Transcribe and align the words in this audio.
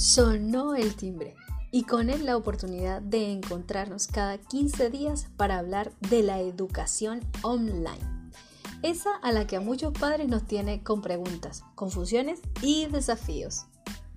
Sonó 0.00 0.74
el 0.74 0.96
timbre 0.96 1.36
y 1.70 1.82
con 1.82 2.08
él 2.08 2.24
la 2.24 2.38
oportunidad 2.38 3.02
de 3.02 3.32
encontrarnos 3.32 4.06
cada 4.06 4.38
15 4.38 4.88
días 4.88 5.26
para 5.36 5.58
hablar 5.58 5.92
de 6.00 6.22
la 6.22 6.40
educación 6.40 7.20
online. 7.42 8.32
Esa 8.80 9.14
a 9.16 9.30
la 9.30 9.46
que 9.46 9.56
a 9.56 9.60
muchos 9.60 9.92
padres 9.92 10.26
nos 10.26 10.46
tiene 10.46 10.82
con 10.82 11.02
preguntas, 11.02 11.64
confusiones 11.74 12.40
y 12.62 12.86
desafíos. 12.86 13.66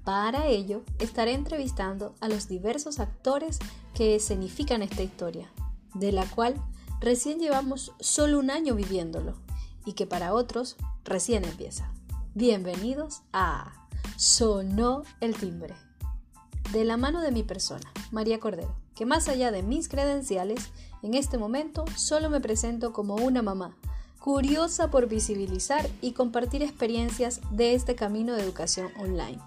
Para 0.06 0.48
ello, 0.48 0.84
estaré 1.00 1.34
entrevistando 1.34 2.16
a 2.22 2.30
los 2.30 2.48
diversos 2.48 3.02
actores 3.02 3.60
que 3.94 4.16
escenifican 4.16 4.84
esta 4.84 5.04
historia, 5.04 5.52
de 5.96 6.14
la 6.14 6.26
cual 6.28 6.56
recién 7.02 7.40
llevamos 7.40 7.92
solo 8.00 8.40
un 8.40 8.52
año 8.52 8.74
viviéndolo 8.74 9.34
y 9.86 9.94
que 9.94 10.08
para 10.08 10.34
otros 10.34 10.78
recién 11.04 11.44
empieza. 11.44 11.92
Bienvenidos 12.36 13.24
a 13.34 13.83
Sonó 14.26 15.04
el 15.20 15.36
timbre 15.36 15.76
de 16.72 16.86
la 16.86 16.96
mano 16.96 17.20
de 17.20 17.34
mi 17.34 17.44
persona, 17.44 17.92
María 18.10 18.40
Cordero, 18.40 18.74
que 18.96 19.06
más 19.06 19.28
allá 19.28 19.52
de 19.52 19.64
mis 19.64 19.90
credenciales, 19.90 20.70
en 21.02 21.14
este 21.14 21.38
momento 21.38 21.84
solo 21.98 22.30
me 22.30 22.40
presento 22.40 22.94
como 22.94 23.16
una 23.16 23.42
mamá, 23.42 23.76
curiosa 24.20 24.90
por 24.90 25.10
visibilizar 25.10 25.90
y 26.00 26.14
compartir 26.14 26.64
experiencias 26.64 27.42
de 27.52 27.74
este 27.74 27.96
camino 27.96 28.34
de 28.34 28.44
educación 28.44 28.92
online. 28.98 29.40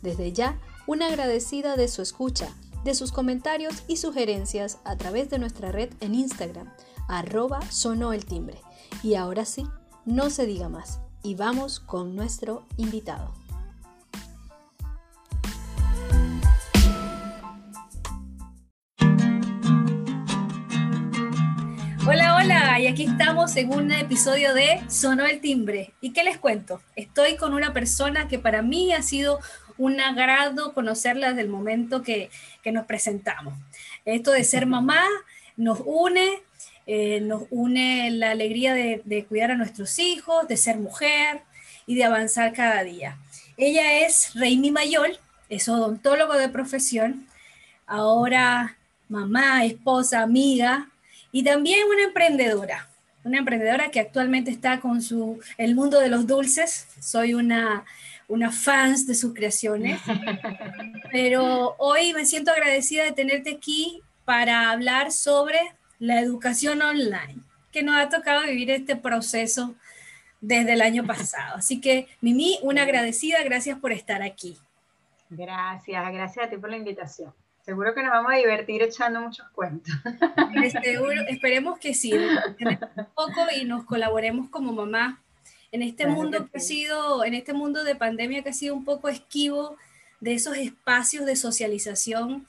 Desde 0.00 0.32
ya, 0.32 0.58
una 0.86 1.08
agradecida 1.08 1.76
de 1.76 1.88
su 1.88 2.00
escucha, 2.00 2.48
de 2.84 2.94
sus 2.94 3.12
comentarios 3.12 3.82
y 3.86 3.98
sugerencias 3.98 4.78
a 4.84 4.96
través 4.96 5.28
de 5.28 5.40
nuestra 5.40 5.72
red 5.72 5.90
en 6.00 6.14
Instagram, 6.14 6.72
arroba 7.06 7.60
sonó 7.70 8.14
el 8.14 8.24
timbre. 8.24 8.62
Y 9.02 9.14
ahora 9.14 9.44
sí, 9.44 9.66
no 10.06 10.30
se 10.30 10.46
diga 10.46 10.70
más, 10.70 11.00
y 11.22 11.34
vamos 11.34 11.80
con 11.80 12.16
nuestro 12.16 12.64
invitado. 12.78 13.41
Y 22.82 22.88
aquí 22.88 23.04
estamos 23.04 23.54
en 23.54 23.72
un 23.72 23.92
episodio 23.92 24.54
de 24.54 24.82
Sonó 24.88 25.24
el 25.24 25.40
Timbre. 25.40 25.92
¿Y 26.00 26.12
qué 26.12 26.24
les 26.24 26.36
cuento? 26.36 26.82
Estoy 26.96 27.36
con 27.36 27.54
una 27.54 27.72
persona 27.72 28.26
que 28.26 28.40
para 28.40 28.60
mí 28.60 28.92
ha 28.92 29.02
sido 29.02 29.38
un 29.78 30.00
agrado 30.00 30.74
conocerla 30.74 31.28
desde 31.28 31.42
el 31.42 31.48
momento 31.48 32.02
que, 32.02 32.28
nos 32.72 32.84
presentamos. 32.86 33.54
Esto 34.04 34.32
de 34.32 34.42
ser 34.42 34.66
mamá 34.66 35.04
nos 35.56 35.78
une, 35.84 36.40
eh, 36.88 37.20
nos 37.20 37.44
une 37.50 38.10
la 38.10 38.32
alegría 38.32 38.74
de, 38.74 39.26
cuidar 39.28 39.52
a 39.52 39.56
nuestros 39.56 40.00
hijos, 40.00 40.48
de 40.48 40.56
ser 40.56 40.78
mujer 40.78 41.42
y 41.86 41.94
de 41.94 42.02
avanzar 42.02 42.52
cada 42.52 42.82
día. 42.82 43.16
Ella 43.56 44.00
es 44.00 44.34
Reini 44.34 44.72
Mayol, 44.72 45.20
es 45.48 45.68
odontólogo 45.68 46.34
de 46.34 46.48
profesión, 46.48 47.28
ahora 47.86 48.76
mamá, 49.08 49.64
esposa, 49.64 50.22
amiga, 50.22 50.88
y 51.32 51.42
también 51.42 51.88
una 51.88 52.04
emprendedora, 52.04 52.88
una 53.24 53.38
emprendedora 53.38 53.90
que 53.90 54.00
actualmente 54.00 54.50
está 54.50 54.80
con 54.80 55.00
su, 55.00 55.40
el 55.56 55.74
mundo 55.74 55.98
de 55.98 56.10
los 56.10 56.26
dulces. 56.26 56.88
Soy 57.00 57.32
una, 57.34 57.84
una 58.28 58.52
fans 58.52 59.06
de 59.06 59.14
sus 59.14 59.32
creaciones, 59.34 60.00
pero 61.12 61.74
hoy 61.78 62.12
me 62.12 62.26
siento 62.26 62.52
agradecida 62.52 63.04
de 63.04 63.12
tenerte 63.12 63.50
aquí 63.50 64.02
para 64.24 64.70
hablar 64.70 65.10
sobre 65.10 65.58
la 65.98 66.20
educación 66.20 66.82
online, 66.82 67.38
que 67.72 67.82
nos 67.82 67.96
ha 67.96 68.08
tocado 68.08 68.42
vivir 68.42 68.70
este 68.70 68.94
proceso 68.96 69.74
desde 70.40 70.74
el 70.74 70.82
año 70.82 71.06
pasado. 71.06 71.56
Así 71.56 71.80
que, 71.80 72.08
Mimi, 72.20 72.58
una 72.62 72.82
agradecida, 72.82 73.42
gracias 73.42 73.78
por 73.78 73.92
estar 73.92 74.22
aquí. 74.22 74.58
Gracias, 75.30 76.12
gracias 76.12 76.46
a 76.46 76.50
ti 76.50 76.56
por 76.58 76.68
la 76.68 76.76
invitación. 76.76 77.32
Seguro 77.62 77.94
que 77.94 78.02
nos 78.02 78.10
vamos 78.10 78.32
a 78.32 78.36
divertir 78.36 78.82
echando 78.82 79.20
muchos 79.20 79.48
cuentos. 79.50 79.94
esperemos 81.28 81.78
que 81.78 81.94
sí, 81.94 82.12
un 82.12 82.78
poco 83.14 83.46
y 83.56 83.64
nos 83.64 83.84
colaboremos 83.84 84.48
como 84.50 84.72
mamá 84.72 85.22
en 85.70 85.82
este 85.82 86.06
mundo 86.06 86.48
que 86.50 86.58
ha 86.58 86.60
sido, 86.60 87.24
en 87.24 87.34
este 87.34 87.52
mundo 87.52 87.84
de 87.84 87.94
pandemia 87.94 88.42
que 88.42 88.50
ha 88.50 88.54
sido 88.54 88.74
un 88.74 88.84
poco 88.84 89.08
esquivo 89.08 89.76
de 90.20 90.34
esos 90.34 90.56
espacios 90.56 91.24
de 91.24 91.36
socialización 91.36 92.46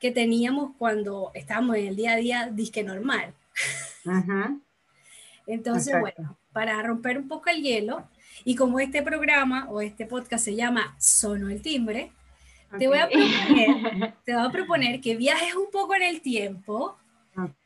que 0.00 0.10
teníamos 0.10 0.72
cuando 0.78 1.30
estábamos 1.34 1.76
en 1.76 1.86
el 1.86 1.96
día 1.96 2.12
a 2.12 2.16
día 2.16 2.50
disque 2.52 2.82
normal. 2.82 3.34
Entonces, 5.46 5.98
bueno, 5.98 6.36
para 6.52 6.82
romper 6.82 7.18
un 7.18 7.28
poco 7.28 7.50
el 7.50 7.62
hielo, 7.62 8.08
y 8.44 8.54
como 8.54 8.80
este 8.80 9.02
programa 9.02 9.68
o 9.70 9.80
este 9.80 10.06
podcast 10.06 10.44
se 10.44 10.54
llama 10.54 10.94
Sono 10.98 11.48
el 11.48 11.62
Timbre, 11.62 12.12
te, 12.78 12.88
voy 12.88 12.98
a 12.98 13.08
proponer, 13.08 14.14
te 14.24 14.34
voy 14.34 14.46
a 14.46 14.50
proponer 14.50 15.00
que 15.00 15.16
viajes 15.16 15.54
un 15.54 15.70
poco 15.70 15.94
en 15.94 16.02
el 16.02 16.20
tiempo, 16.20 16.96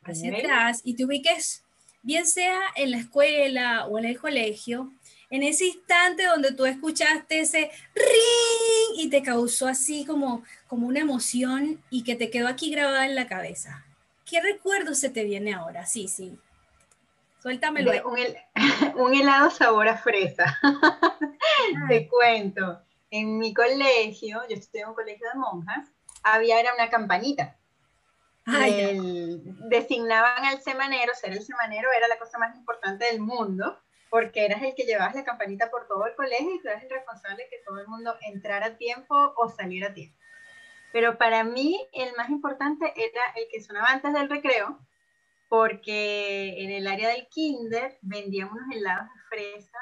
hacia 0.03 0.37
atrás, 0.37 0.81
y 0.83 0.95
te 0.95 1.05
ubiques, 1.05 1.63
bien 2.03 2.25
sea 2.25 2.59
en 2.75 2.91
la 2.91 2.97
escuela 2.97 3.85
o 3.87 3.97
en 3.99 4.05
el 4.05 4.19
colegio, 4.19 4.91
en 5.29 5.43
ese 5.43 5.67
instante 5.67 6.25
donde 6.25 6.53
tú 6.53 6.65
escuchaste 6.65 7.39
ese 7.39 7.71
ring 7.95 8.97
y 8.97 9.09
te 9.09 9.21
causó 9.21 9.67
así 9.67 10.05
como, 10.05 10.43
como 10.67 10.87
una 10.87 10.99
emoción 10.99 11.81
y 11.89 12.03
que 12.03 12.15
te 12.15 12.29
quedó 12.29 12.47
aquí 12.47 12.69
grabada 12.69 13.05
en 13.05 13.15
la 13.15 13.27
cabeza. 13.27 13.85
¿Qué 14.25 14.41
recuerdo 14.41 14.93
se 14.93 15.09
te 15.09 15.23
viene 15.23 15.53
ahora? 15.53 15.85
Sí, 15.85 16.07
sí. 16.07 16.37
Suéltamelo. 17.41 17.91
Un, 18.07 18.19
un, 18.95 19.13
helado 19.13 19.49
sabor 19.49 19.87
a 19.87 19.97
fresa. 19.97 20.59
te 21.89 22.07
cuento 22.07 22.81
en 23.11 23.37
mi 23.37 23.53
colegio, 23.53 24.41
yo 24.49 24.55
estudié 24.55 24.83
en 24.83 24.89
un 24.89 24.95
colegio 24.95 25.27
de 25.31 25.37
monjas, 25.37 25.91
había 26.23 26.59
era 26.59 26.73
una 26.73 26.89
campanita. 26.89 27.57
designaban 29.69 30.45
al 30.45 30.61
semanero, 30.61 31.13
ser 31.13 31.33
el 31.33 31.43
semanero 31.43 31.89
era 31.95 32.07
la 32.07 32.17
cosa 32.17 32.39
más 32.39 32.55
importante 32.55 33.05
del 33.05 33.19
mundo, 33.19 33.77
porque 34.09 34.45
eras 34.45 34.61
el 34.63 34.73
que 34.75 34.83
llevabas 34.83 35.13
la 35.13 35.23
campanita 35.23 35.69
por 35.69 35.87
todo 35.87 36.05
el 36.05 36.15
colegio 36.15 36.55
y 36.55 36.61
tú 36.61 36.67
eras 36.67 36.83
el 36.83 36.89
responsable 36.89 37.43
de 37.43 37.49
que 37.49 37.63
todo 37.65 37.79
el 37.79 37.87
mundo 37.87 38.15
entrara 38.21 38.67
a 38.67 38.77
tiempo 38.77 39.15
o 39.37 39.49
saliera 39.49 39.89
a 39.89 39.93
tiempo. 39.93 40.17
Pero 40.91 41.17
para 41.17 41.43
mí 41.43 41.87
el 41.93 42.13
más 42.15 42.29
importante 42.29 42.93
era 42.95 43.21
el 43.35 43.47
que 43.51 43.61
sonaba 43.61 43.89
antes 43.89 44.13
del 44.13 44.29
recreo, 44.29 44.79
porque 45.49 46.63
en 46.63 46.71
el 46.71 46.87
área 46.87 47.09
del 47.09 47.27
kinder 47.27 47.97
vendían 48.01 48.49
unos 48.49 48.73
helados 48.73 49.07
de 49.07 49.21
fresa 49.29 49.79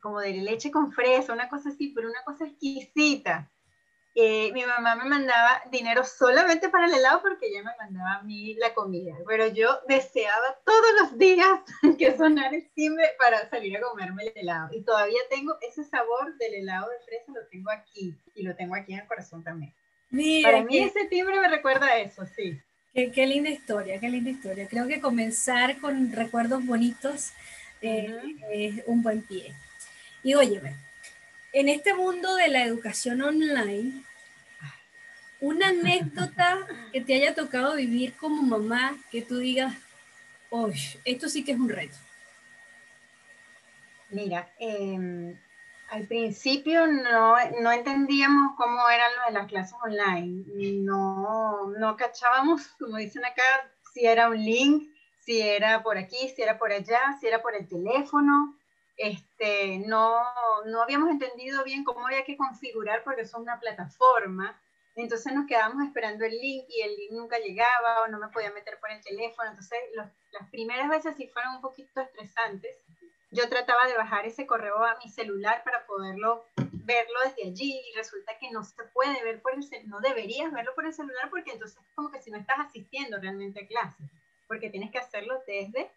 como 0.00 0.20
de 0.20 0.32
leche 0.32 0.70
con 0.70 0.92
fresa, 0.92 1.32
una 1.32 1.48
cosa 1.48 1.70
así, 1.70 1.92
pero 1.94 2.08
una 2.08 2.22
cosa 2.24 2.46
exquisita. 2.46 3.50
Eh, 4.16 4.52
mi 4.52 4.64
mamá 4.64 4.94
me 4.94 5.06
mandaba 5.06 5.60
dinero 5.72 6.04
solamente 6.04 6.68
para 6.68 6.86
el 6.86 6.94
helado 6.94 7.20
porque 7.20 7.46
ella 7.48 7.64
me 7.64 7.72
mandaba 7.76 8.20
a 8.20 8.22
mí 8.22 8.54
la 8.54 8.72
comida, 8.72 9.12
pero 9.26 9.48
yo 9.48 9.80
deseaba 9.88 10.56
todos 10.64 11.00
los 11.00 11.18
días 11.18 11.48
que 11.98 12.16
sonara 12.16 12.54
el 12.54 12.70
timbre 12.74 13.08
para 13.18 13.50
salir 13.50 13.76
a 13.76 13.80
comerme 13.80 14.22
el 14.22 14.32
helado. 14.36 14.68
Y 14.72 14.84
todavía 14.84 15.18
tengo 15.30 15.56
ese 15.68 15.82
sabor 15.82 16.36
del 16.38 16.54
helado 16.54 16.88
de 16.90 17.04
fresa, 17.04 17.32
lo 17.32 17.44
tengo 17.48 17.72
aquí 17.72 18.16
y 18.36 18.44
lo 18.44 18.54
tengo 18.54 18.76
aquí 18.76 18.92
en 18.92 19.00
el 19.00 19.06
corazón 19.08 19.42
también. 19.42 19.74
para 20.44 20.62
mí 20.62 20.78
ese 20.78 21.06
timbre 21.06 21.40
me 21.40 21.48
recuerda 21.48 21.86
a 21.86 21.98
eso, 21.98 22.24
sí. 22.24 22.56
Qué, 22.92 23.10
qué 23.10 23.26
linda 23.26 23.50
historia, 23.50 23.98
qué 23.98 24.08
linda 24.08 24.30
historia. 24.30 24.68
Creo 24.68 24.86
que 24.86 25.00
comenzar 25.00 25.80
con 25.80 26.12
recuerdos 26.12 26.64
bonitos 26.64 27.32
es 27.84 28.82
un 28.86 29.02
buen 29.02 29.22
pie. 29.22 29.54
Y 30.22 30.34
óyeme, 30.34 30.76
en 31.52 31.68
este 31.68 31.94
mundo 31.94 32.34
de 32.34 32.48
la 32.48 32.64
educación 32.64 33.22
online, 33.22 34.02
una 35.40 35.68
anécdota 35.68 36.58
que 36.92 37.00
te 37.00 37.14
haya 37.14 37.34
tocado 37.34 37.76
vivir 37.76 38.14
como 38.16 38.42
mamá, 38.42 38.96
que 39.10 39.22
tú 39.22 39.38
digas, 39.38 39.74
oye, 40.50 40.98
esto 41.04 41.28
sí 41.28 41.44
que 41.44 41.52
es 41.52 41.58
un 41.58 41.68
reto. 41.68 41.96
Mira, 44.10 44.48
em, 44.58 45.38
al 45.90 46.06
principio 46.06 46.86
no, 46.86 47.36
no, 47.60 47.72
entendíamos 47.72 48.56
cómo 48.56 48.88
eran 48.88 49.10
lo 49.18 49.26
de 49.26 49.40
las 49.40 49.48
clases 49.48 49.76
online. 49.82 50.44
No, 50.82 51.70
no 51.78 51.96
cachábamos, 51.96 52.66
como 52.78 52.96
dicen 52.96 53.24
acá, 53.24 53.42
si 53.92 54.06
era 54.06 54.28
un 54.28 54.42
link, 54.42 54.93
si 55.24 55.40
era 55.40 55.82
por 55.82 55.96
aquí, 55.96 56.28
si 56.28 56.42
era 56.42 56.58
por 56.58 56.70
allá, 56.72 57.16
si 57.18 57.26
era 57.26 57.40
por 57.40 57.54
el 57.54 57.66
teléfono. 57.66 58.54
Este, 58.96 59.78
no, 59.78 60.22
no 60.66 60.82
habíamos 60.82 61.10
entendido 61.10 61.64
bien 61.64 61.82
cómo 61.82 62.06
había 62.06 62.24
que 62.24 62.36
configurar 62.36 63.02
porque 63.02 63.22
es 63.22 63.34
una 63.34 63.58
plataforma. 63.58 64.60
Entonces 64.96 65.32
nos 65.32 65.46
quedábamos 65.46 65.84
esperando 65.86 66.24
el 66.24 66.32
link 66.32 66.66
y 66.68 66.82
el 66.82 66.94
link 66.94 67.12
nunca 67.12 67.38
llegaba 67.38 68.02
o 68.02 68.08
no 68.08 68.18
me 68.18 68.28
podía 68.28 68.52
meter 68.52 68.78
por 68.78 68.90
el 68.90 69.02
teléfono. 69.02 69.48
Entonces 69.48 69.78
las 69.96 70.50
primeras 70.50 70.88
veces 70.88 71.16
sí 71.16 71.26
fueron 71.28 71.56
un 71.56 71.62
poquito 71.62 72.00
estresantes. 72.00 72.76
Yo 73.30 73.48
trataba 73.48 73.88
de 73.88 73.96
bajar 73.96 74.26
ese 74.26 74.46
correo 74.46 74.84
a 74.84 74.96
mi 75.02 75.10
celular 75.10 75.64
para 75.64 75.84
poderlo 75.86 76.44
verlo 76.84 77.18
desde 77.24 77.48
allí 77.48 77.80
y 77.90 77.96
resulta 77.96 78.38
que 78.38 78.50
no 78.50 78.62
se 78.62 78.84
puede 78.92 79.24
ver 79.24 79.40
por 79.40 79.54
el 79.54 79.62
celular, 79.62 79.88
no 79.88 80.00
deberías 80.00 80.52
verlo 80.52 80.74
por 80.74 80.84
el 80.84 80.92
celular 80.92 81.30
porque 81.30 81.52
entonces 81.52 81.78
es 81.82 81.94
como 81.94 82.10
que 82.10 82.20
si 82.20 82.30
no 82.30 82.36
estás 82.36 82.58
asistiendo 82.60 83.18
realmente 83.18 83.64
a 83.64 83.66
clases 83.66 84.06
porque 84.54 84.70
tienes 84.70 84.92
que 84.92 84.98
hacerlo 84.98 85.42
desde, 85.48 85.90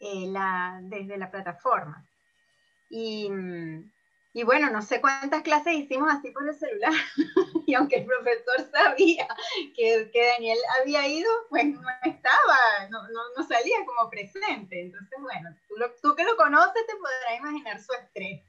eh, 0.00 0.26
la, 0.26 0.80
desde 0.82 1.16
la 1.16 1.30
plataforma. 1.30 2.06
Y, 2.90 3.30
Y 4.34 4.44
bueno, 4.44 4.70
no 4.70 4.82
sé 4.82 5.00
cuántas 5.00 5.42
clases 5.42 5.74
hicimos 5.74 6.12
así 6.12 6.30
por 6.30 6.46
el 6.46 6.54
celular. 6.54 6.92
y 7.66 7.72
aunque 7.74 7.96
el 7.96 8.04
profesor 8.04 8.70
sabía 8.70 9.26
que, 9.74 10.10
que, 10.12 10.26
Daniel 10.26 10.58
había 10.78 11.08
ido, 11.08 11.30
pues 11.48 11.64
no 11.64 11.80
estaba, 12.04 12.88
no, 12.90 13.02
no, 13.08 13.20
no 13.34 13.42
salía 13.48 13.78
como 13.86 14.10
presente. 14.10 14.82
Entonces, 14.82 15.18
bueno, 15.22 15.56
tú, 15.66 15.74
tú, 16.02 16.14
que 16.14 16.24
lo 16.24 16.36
conoces 16.36 16.86
te 16.86 16.96
podrás 16.96 17.38
imaginar 17.38 17.80
su 17.80 17.92
estrés. 17.94 18.42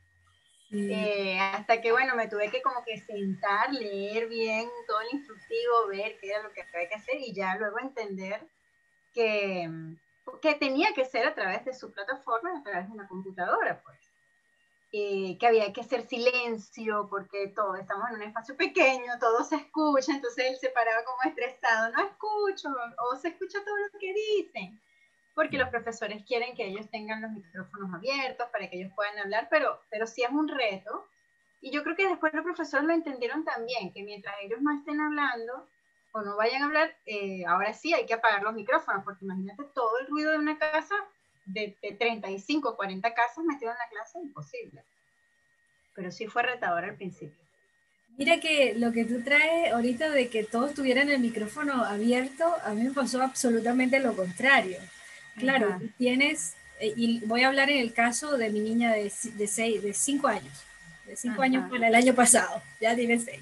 Eh, 0.73 1.39
hasta 1.39 1.79
que, 1.81 1.91
bueno, 1.93 2.15
me 2.15 2.27
tuve 2.27 2.51
que 2.51 2.61
como 2.61 2.83
que 2.83 2.97
sentar, 2.99 3.73
leer 3.73 4.27
bien 4.27 4.69
todo 4.87 4.99
el 5.01 5.17
instructivo, 5.17 5.87
ver 5.87 6.17
qué 6.19 6.31
era 6.31 6.43
lo 6.43 6.51
que 6.51 6.61
había 6.61 6.89
que 6.89 6.95
hacer 6.95 7.15
y 7.19 7.33
ya 7.33 7.55
luego 7.55 7.79
entender 7.79 8.45
que, 9.13 9.69
que 10.41 10.55
tenía 10.55 10.93
que 10.93 11.05
ser 11.05 11.27
a 11.27 11.35
través 11.35 11.65
de 11.65 11.73
su 11.73 11.91
plataforma, 11.91 12.57
a 12.57 12.63
través 12.63 12.87
de 12.87 12.93
una 12.93 13.07
computadora, 13.07 13.81
pues. 13.83 13.99
Que 14.91 15.37
había 15.47 15.71
que 15.71 15.81
hacer 15.81 16.01
silencio 16.01 17.07
porque 17.09 17.47
todos 17.55 17.79
estamos 17.79 18.09
en 18.09 18.15
un 18.17 18.23
espacio 18.23 18.57
pequeño, 18.57 19.19
todo 19.21 19.41
se 19.45 19.55
escucha, 19.55 20.11
entonces 20.11 20.45
él 20.49 20.57
se 20.57 20.69
paraba 20.69 21.05
como 21.05 21.23
estresado, 21.23 21.93
no 21.93 22.03
escucho, 22.03 22.67
o 22.99 23.15
se 23.15 23.29
escucha 23.29 23.63
todo 23.63 23.77
lo 23.77 23.99
que 23.99 24.13
dicen, 24.13 24.81
porque 25.33 25.57
los 25.57 25.69
profesores 25.69 26.25
quieren 26.25 26.53
que 26.55 26.65
ellos 26.65 26.89
tengan 26.91 27.21
los 27.21 27.31
micrófonos 27.31 27.93
abiertos 27.93 28.49
para 28.51 28.69
que 28.69 28.79
ellos 28.79 28.91
puedan 28.93 29.17
hablar, 29.19 29.47
pero, 29.49 29.79
pero 29.89 30.05
sí 30.05 30.23
es 30.23 30.29
un 30.29 30.49
reto. 30.49 31.07
Y 31.61 31.71
yo 31.71 31.83
creo 31.83 31.95
que 31.95 32.09
después 32.09 32.33
los 32.33 32.43
profesores 32.43 32.85
lo 32.85 32.93
entendieron 32.93 33.45
también, 33.45 33.93
que 33.93 34.03
mientras 34.03 34.35
ellos 34.41 34.59
no 34.61 34.75
estén 34.77 34.99
hablando 34.99 35.69
o 36.13 36.21
no 36.21 36.35
vayan 36.35 36.61
a 36.61 36.65
hablar, 36.65 36.95
eh, 37.05 37.45
ahora 37.45 37.73
sí 37.73 37.93
hay 37.93 38.05
que 38.05 38.13
apagar 38.13 38.43
los 38.43 38.53
micrófonos, 38.53 39.03
porque 39.03 39.25
imagínate 39.25 39.63
todo 39.73 39.99
el 39.99 40.07
ruido 40.07 40.31
de 40.31 40.39
una 40.39 40.57
casa 40.57 40.95
de, 41.45 41.77
de 41.81 41.91
35, 41.93 42.75
40 42.75 43.13
casas 43.13 43.43
metido 43.45 43.71
en 43.71 43.77
la 43.77 43.89
clase, 43.89 44.19
imposible. 44.19 44.83
Pero 45.95 46.11
sí 46.11 46.27
fue 46.27 46.43
retador 46.43 46.85
al 46.85 46.95
principio. 46.95 47.41
Mira 48.17 48.39
que 48.39 48.75
lo 48.75 48.91
que 48.91 49.05
tú 49.05 49.23
traes 49.23 49.73
ahorita 49.73 50.09
de 50.09 50.29
que 50.29 50.43
todos 50.43 50.73
tuvieran 50.73 51.09
el 51.09 51.19
micrófono 51.19 51.83
abierto, 51.83 52.53
a 52.63 52.73
mí 52.73 52.83
me 52.83 52.91
pasó 52.91 53.21
absolutamente 53.21 53.99
lo 53.99 54.15
contrario. 54.15 54.77
Claro, 55.37 55.79
tienes, 55.97 56.55
eh, 56.79 56.93
y 56.95 57.25
voy 57.25 57.43
a 57.43 57.47
hablar 57.47 57.69
en 57.69 57.77
el 57.77 57.93
caso 57.93 58.37
de 58.37 58.49
mi 58.49 58.59
niña 58.59 58.91
de, 58.91 59.11
de, 59.35 59.47
seis, 59.47 59.81
de 59.81 59.93
cinco 59.93 60.27
años, 60.27 60.63
de 61.05 61.15
cinco 61.15 61.41
años 61.41 61.69
para 61.69 61.87
el 61.87 61.95
año 61.95 62.13
pasado, 62.13 62.61
ya 62.79 62.95
tiene 62.95 63.17
seis. 63.17 63.41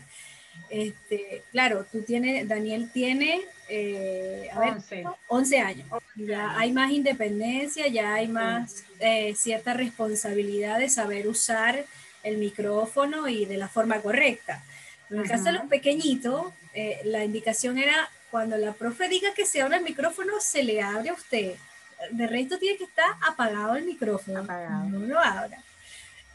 Este, 0.69 1.43
claro, 1.51 1.85
tú 1.91 2.01
tienes, 2.01 2.47
Daniel 2.47 2.89
tiene 2.91 3.41
eh, 3.69 4.49
a 4.51 4.59
ver, 4.59 5.05
11. 5.27 5.59
años. 5.59 5.87
Ya 6.15 6.57
hay 6.57 6.71
más 6.71 6.91
independencia, 6.91 7.87
ya 7.87 8.15
hay 8.15 8.27
más 8.27 8.83
eh, 8.99 9.35
cierta 9.35 9.73
responsabilidad 9.73 10.79
de 10.79 10.89
saber 10.89 11.27
usar 11.27 11.85
el 12.23 12.37
micrófono 12.37 13.27
y 13.27 13.45
de 13.45 13.57
la 13.57 13.67
forma 13.67 14.01
correcta. 14.01 14.63
En 15.09 15.19
el 15.19 15.27
caso 15.27 15.45
de 15.45 15.53
los 15.53 15.65
pequeñitos, 15.65 16.51
eh, 16.73 16.99
la 17.05 17.23
indicación 17.23 17.77
era 17.77 18.09
cuando 18.31 18.57
la 18.57 18.73
profe 18.73 19.07
diga 19.07 19.33
que 19.33 19.45
se 19.45 19.61
abra 19.61 19.77
el 19.77 19.83
micrófono, 19.83 20.39
se 20.39 20.63
le 20.63 20.81
abre 20.81 21.09
a 21.09 21.13
usted. 21.13 21.55
De 22.11 22.27
resto 22.27 22.57
tiene 22.57 22.77
que 22.77 22.85
estar 22.85 23.09
apagado 23.27 23.75
el 23.75 23.85
micrófono. 23.85 24.43
No 24.43 24.99
lo 24.99 25.19
abra. 25.19 25.61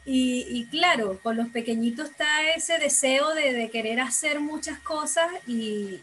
Y, 0.07 0.67
claro, 0.69 1.19
con 1.23 1.35
los 1.35 1.47
pequeñitos 1.49 2.11
está 2.11 2.53
ese 2.55 2.77
deseo 2.77 3.33
de, 3.33 3.69
querer 3.71 3.99
hacer 3.99 4.39
muchas 4.39 4.79
cosas 4.79 5.27
y, 5.47 5.99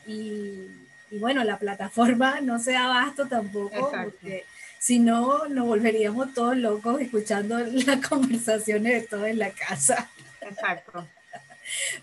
y 1.13 1.19
bueno, 1.19 1.45
la 1.45 1.59
plataforma 1.59 2.41
no 2.43 2.59
se 2.59 2.73
da 2.73 2.85
abasto 2.85 3.27
tampoco, 3.27 3.91
porque 3.91 4.45
si 4.79 4.99
no, 4.99 5.47
nos 5.47 5.67
volveríamos 5.67 6.33
todos 6.33 6.57
locos 6.57 7.01
escuchando 7.01 7.59
las 7.87 8.09
conversaciones 8.09 8.95
de 8.95 9.07
todos 9.07 9.27
en 9.27 9.39
la 9.39 9.51
casa. 9.51 10.11
Exacto. 10.41 11.07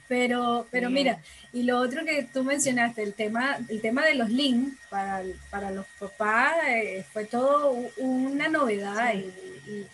Pero, 0.07 0.67
pero 0.71 0.89
mira, 0.89 1.19
y 1.51 1.63
lo 1.63 1.79
otro 1.79 2.05
que 2.05 2.23
tú 2.23 2.43
mencionaste, 2.43 3.03
el 3.03 3.13
tema, 3.13 3.57
el 3.67 3.81
tema 3.81 4.05
de 4.05 4.15
los 4.15 4.29
links 4.29 4.77
para, 4.89 5.23
para 5.49 5.71
los 5.71 5.85
papás, 5.99 6.53
eh, 6.67 7.03
fue 7.11 7.25
todo 7.25 7.71
una 7.97 8.47
novedad 8.47 9.13
y, 9.13 9.31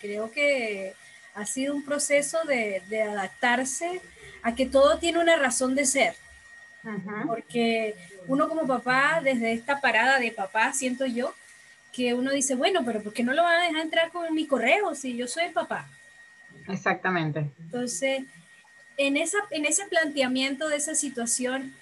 creo 0.00 0.30
que 0.30 0.94
ha 1.36 1.46
sido 1.46 1.74
un 1.74 1.84
proceso 1.84 2.42
de, 2.44 2.82
de 2.88 3.02
adaptarse 3.02 4.00
a 4.42 4.54
que 4.54 4.66
todo 4.66 4.98
tiene 4.98 5.18
una 5.20 5.36
razón 5.36 5.74
de 5.74 5.84
ser. 5.84 6.14
Porque 7.26 7.94
uno 8.26 8.48
como 8.48 8.66
papá, 8.66 9.20
desde 9.22 9.52
esta 9.52 9.80
parada 9.80 10.18
de 10.18 10.30
papá, 10.30 10.72
siento 10.72 11.04
yo, 11.04 11.34
que 11.92 12.14
uno 12.14 12.30
dice, 12.30 12.54
bueno, 12.54 12.84
pero 12.84 13.02
¿por 13.02 13.12
qué 13.12 13.22
no 13.22 13.34
lo 13.34 13.42
van 13.42 13.60
a 13.60 13.64
dejar 13.64 13.82
entrar 13.82 14.10
con 14.12 14.32
mi 14.34 14.46
correo 14.46 14.94
si 14.94 15.16
yo 15.16 15.26
soy 15.26 15.44
el 15.44 15.52
papá? 15.52 15.88
Exactamente. 16.68 17.50
Entonces, 17.58 18.22
en, 18.96 19.16
esa, 19.16 19.38
en 19.50 19.64
ese 19.64 19.86
planteamiento 19.86 20.68
de 20.68 20.76
esa 20.76 20.94
situación, 20.94 21.74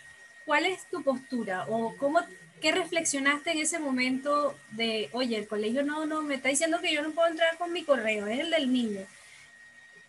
¿cuál 0.46 0.66
es 0.66 0.84
tu 0.90 1.02
postura? 1.02 1.66
¿O 1.68 1.94
cómo, 1.96 2.20
qué 2.60 2.72
reflexionaste 2.72 3.52
en 3.52 3.58
ese 3.58 3.78
momento 3.78 4.56
de, 4.70 5.10
oye, 5.12 5.36
el 5.36 5.46
colegio 5.46 5.82
no, 5.82 6.06
no, 6.06 6.22
me 6.22 6.36
está 6.36 6.48
diciendo 6.48 6.80
que 6.80 6.92
yo 6.92 7.02
no 7.02 7.10
puedo 7.10 7.28
entrar 7.28 7.58
con 7.58 7.72
mi 7.72 7.84
correo, 7.84 8.26
es 8.26 8.40
el 8.40 8.50
del 8.50 8.72
niño? 8.72 9.00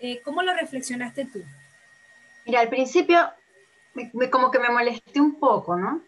Eh, 0.05 0.21
¿Cómo 0.23 0.43
lo 0.43 0.53
reflexionaste 0.53 1.25
tú? 1.25 1.43
Mira, 2.45 2.59
al 2.59 2.69
principio 2.69 3.17
me, 3.95 4.29
como 4.29 4.51
que 4.51 4.59
me 4.59 4.69
molesté 4.69 5.19
un 5.19 5.39
poco, 5.39 5.75
¿no? 5.75 6.03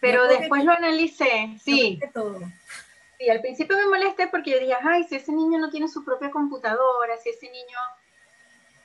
Pero 0.00 0.26
después 0.26 0.64
lo 0.64 0.72
analicé, 0.72 1.56
sí. 1.62 2.00
Sí, 3.18 3.28
al 3.30 3.40
principio 3.40 3.76
me 3.76 3.86
molesté 3.86 4.26
porque 4.26 4.50
yo 4.50 4.58
dije, 4.58 4.74
ay, 4.82 5.04
si 5.04 5.14
ese 5.14 5.30
niño 5.30 5.60
no 5.60 5.70
tiene 5.70 5.86
su 5.86 6.04
propia 6.04 6.32
computadora, 6.32 7.16
si 7.18 7.28
ese 7.28 7.46
niño... 7.50 7.78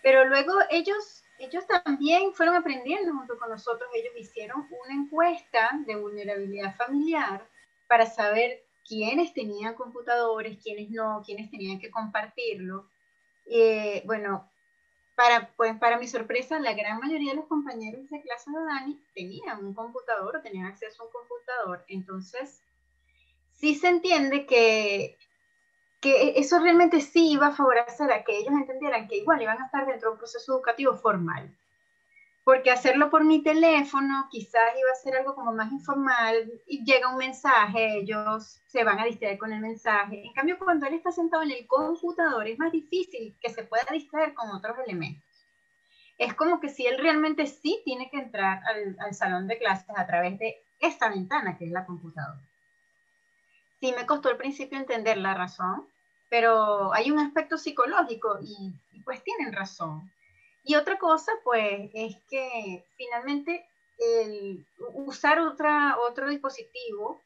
Pero 0.03 0.25
luego 0.25 0.53
ellos, 0.69 1.23
ellos 1.39 1.65
también 1.65 2.31
fueron 2.35 2.55
aprendiendo 2.55 3.13
junto 3.13 3.39
con 3.39 3.49
nosotros, 3.49 3.89
ellos 3.95 4.13
hicieron 4.15 4.67
una 4.85 4.93
encuesta 4.93 5.71
de 5.87 5.95
vulnerabilidad 5.95 6.75
familiar 6.75 7.47
para 7.87 8.05
saber 8.05 8.61
quiénes 8.87 9.33
tenían 9.33 9.73
computadores, 9.73 10.59
quiénes 10.61 10.91
no, 10.91 11.23
quiénes 11.25 11.49
tenían 11.49 11.79
que 11.79 11.89
compartirlo. 11.89 12.85
Eh, 13.45 14.03
bueno, 14.05 14.49
para, 15.15 15.53
pues, 15.55 15.77
para 15.77 15.97
mi 15.97 16.07
sorpresa, 16.07 16.59
la 16.59 16.73
gran 16.73 16.99
mayoría 16.99 17.31
de 17.31 17.37
los 17.37 17.47
compañeros 17.47 18.09
de 18.09 18.21
clase 18.21 18.51
de 18.51 18.65
Dani 18.65 19.01
tenían 19.13 19.63
un 19.65 19.73
computador 19.73 20.37
o 20.37 20.41
tenían 20.41 20.67
acceso 20.67 21.03
a 21.03 21.05
un 21.05 21.11
computador. 21.11 21.85
Entonces, 21.87 22.61
sí 23.53 23.75
se 23.75 23.87
entiende 23.87 24.45
que, 24.45 25.17
que 26.01 26.33
eso 26.37 26.59
realmente 26.59 27.01
sí 27.01 27.31
iba 27.31 27.47
a 27.47 27.55
favorecer 27.55 28.11
a 28.11 28.23
que 28.23 28.37
ellos 28.37 28.53
entendieran 28.53 29.07
que 29.07 29.17
igual 29.17 29.41
iban 29.41 29.61
a 29.61 29.65
estar 29.65 29.85
dentro 29.85 30.09
de 30.09 30.13
un 30.13 30.19
proceso 30.19 30.53
educativo 30.53 30.95
formal 30.95 31.55
porque 32.45 32.69
hacerlo 32.69 33.09
por 33.09 33.23
mi 33.23 33.41
teléfono 33.41 34.27
quizás 34.29 34.61
iba 34.79 34.91
a 34.91 35.01
ser 35.03 35.15
algo 35.15 35.33
como 35.33 35.51
más 35.51 35.71
informal 35.71 36.61
y 36.67 36.85
llega 36.85 37.09
un 37.09 37.17
mensaje, 37.17 37.97
ellos 37.97 38.61
se 38.67 38.83
van 38.83 38.99
a 38.99 39.05
distraer 39.05 39.39
con 39.39 39.51
el 39.51 39.59
mensaje. 39.59 40.23
En 40.23 40.31
cambio, 40.31 40.59
cuando 40.59 40.85
él 40.85 40.93
está 40.93 41.11
sentado 41.11 41.41
en 41.41 41.49
el 41.49 41.65
computador 41.65 42.47
es 42.47 42.59
más 42.59 42.71
difícil 42.71 43.35
que 43.41 43.49
se 43.49 43.63
pueda 43.63 43.85
distraer 43.91 44.35
con 44.35 44.51
otros 44.51 44.77
elementos. 44.85 45.23
Es 46.19 46.35
como 46.35 46.59
que 46.59 46.69
si 46.69 46.85
él 46.85 46.99
realmente 46.99 47.47
sí 47.47 47.81
tiene 47.83 48.11
que 48.11 48.17
entrar 48.17 48.61
al, 48.67 48.95
al 48.99 49.15
salón 49.15 49.47
de 49.47 49.57
clases 49.57 49.89
a 49.97 50.05
través 50.05 50.37
de 50.37 50.55
esta 50.79 51.09
ventana 51.09 51.57
que 51.57 51.65
es 51.65 51.71
la 51.71 51.87
computadora. 51.87 52.39
Sí 53.79 53.91
me 53.97 54.05
costó 54.05 54.29
al 54.29 54.37
principio 54.37 54.77
entender 54.77 55.17
la 55.17 55.33
razón, 55.33 55.87
pero 56.29 56.93
hay 56.93 57.09
un 57.09 57.17
aspecto 57.17 57.57
psicológico 57.57 58.37
y 58.39 58.71
pues 59.03 59.23
tienen 59.23 59.51
razón 59.51 60.11
y 60.65 60.75
otra 60.75 60.97
cosa, 60.97 61.31
pues, 61.43 61.91
es 61.93 62.15
que 62.29 62.83
finalmente 62.97 63.65
el 63.97 64.65
usar 64.93 65.39
otra, 65.39 65.97
otro 65.99 66.29
dispositivo 66.29 67.21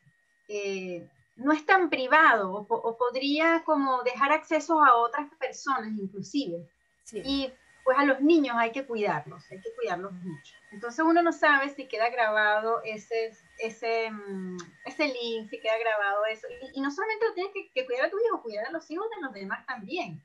eh, 0.47 1.07
no 1.35 1.53
es 1.53 1.65
tan 1.65 1.89
privado 1.89 2.67
o, 2.69 2.97
podría 2.97 3.63
como 3.65 4.03
dejar 4.03 4.31
acceso 4.33 4.83
a 4.83 4.95
otras 4.95 5.29
personas 5.39 5.91
inclusive. 5.97 6.69
Y 7.11 7.51
pues 7.83 7.97
a 7.97 8.05
los 8.05 8.21
niños 8.21 8.55
hay 8.59 8.71
que 8.71 8.85
cuidarlos, 8.85 9.43
hay 9.49 9.59
que 9.61 9.73
cuidarlos 9.73 10.11
mucho. 10.11 10.53
Entonces 10.71 11.03
uno 11.03 11.23
no 11.23 11.31
sabe 11.31 11.69
si 11.69 11.87
queda 11.87 12.09
grabado 12.09 12.83
ese, 12.83 13.35
ese, 13.57 14.11
mm, 14.11 14.57
ese 14.85 15.07
link, 15.07 15.49
si 15.49 15.59
queda 15.59 15.77
grabado 15.79 16.25
eso. 16.25 16.45
Y, 16.73 16.81
no 16.81 16.91
solamente 16.91 17.25
lo 17.25 17.33
tienes 17.33 17.53
que, 17.53 17.71
que, 17.73 17.85
cuidar 17.85 18.05
a 18.05 18.09
tu 18.11 18.17
hijo, 18.19 18.43
cuidar 18.43 18.67
a 18.67 18.71
los 18.71 18.91
hijos 18.91 19.07
de 19.15 19.21
los 19.21 19.33
demás 19.33 19.65
también. 19.65 20.21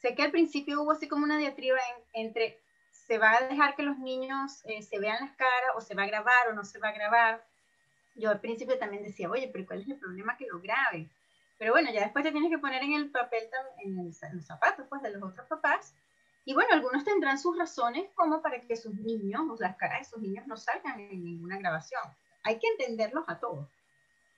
Sé 0.00 0.14
que 0.14 0.22
al 0.22 0.30
principio 0.30 0.82
hubo 0.82 0.92
así 0.92 1.08
como 1.08 1.24
una 1.24 1.38
diatriba 1.38 1.78
entre 2.12 2.60
se 2.90 3.18
va 3.18 3.32
a 3.32 3.48
dejar 3.48 3.74
que 3.74 3.82
los 3.82 3.98
niños 3.98 4.60
eh, 4.66 4.82
se 4.82 4.98
vean 4.98 5.16
las 5.20 5.34
caras 5.36 5.70
o 5.76 5.80
se 5.80 5.94
va 5.94 6.02
a 6.02 6.06
grabar 6.06 6.48
o 6.48 6.52
no 6.52 6.64
se 6.64 6.78
va 6.78 6.88
a 6.88 6.92
grabar. 6.92 7.44
Yo 8.14 8.30
al 8.30 8.40
principio 8.40 8.78
también 8.78 9.02
decía, 9.02 9.30
oye, 9.30 9.48
pero 9.52 9.66
¿cuál 9.66 9.80
es 9.80 9.88
el 9.88 9.98
problema 9.98 10.36
que 10.36 10.46
lo 10.46 10.60
grabe? 10.60 11.08
Pero 11.58 11.72
bueno, 11.72 11.90
ya 11.92 12.02
después 12.02 12.24
te 12.24 12.32
tienes 12.32 12.50
que 12.50 12.58
poner 12.58 12.82
en 12.82 12.92
el 12.92 13.10
papel, 13.10 13.48
en, 13.78 14.04
los 14.04 14.46
zapatos 14.46 14.86
pues, 14.88 15.02
de 15.02 15.10
los 15.10 15.22
otros 15.22 15.46
papás. 15.48 15.94
Y 16.44 16.54
bueno, 16.54 16.70
algunos 16.72 17.04
tendrán 17.04 17.38
sus 17.38 17.56
razones 17.58 18.10
como 18.14 18.42
para 18.42 18.60
que 18.60 18.76
sus 18.76 18.94
niños, 18.94 19.42
o 19.50 19.56
las 19.58 19.76
caras 19.76 20.00
de 20.00 20.04
sus 20.04 20.22
niños 20.22 20.46
no 20.46 20.56
salgan 20.56 21.00
en 21.00 21.24
ninguna 21.24 21.58
grabación. 21.58 22.02
Hay 22.44 22.58
que 22.58 22.68
entenderlos 22.68 23.24
a 23.26 23.40
todos, 23.40 23.68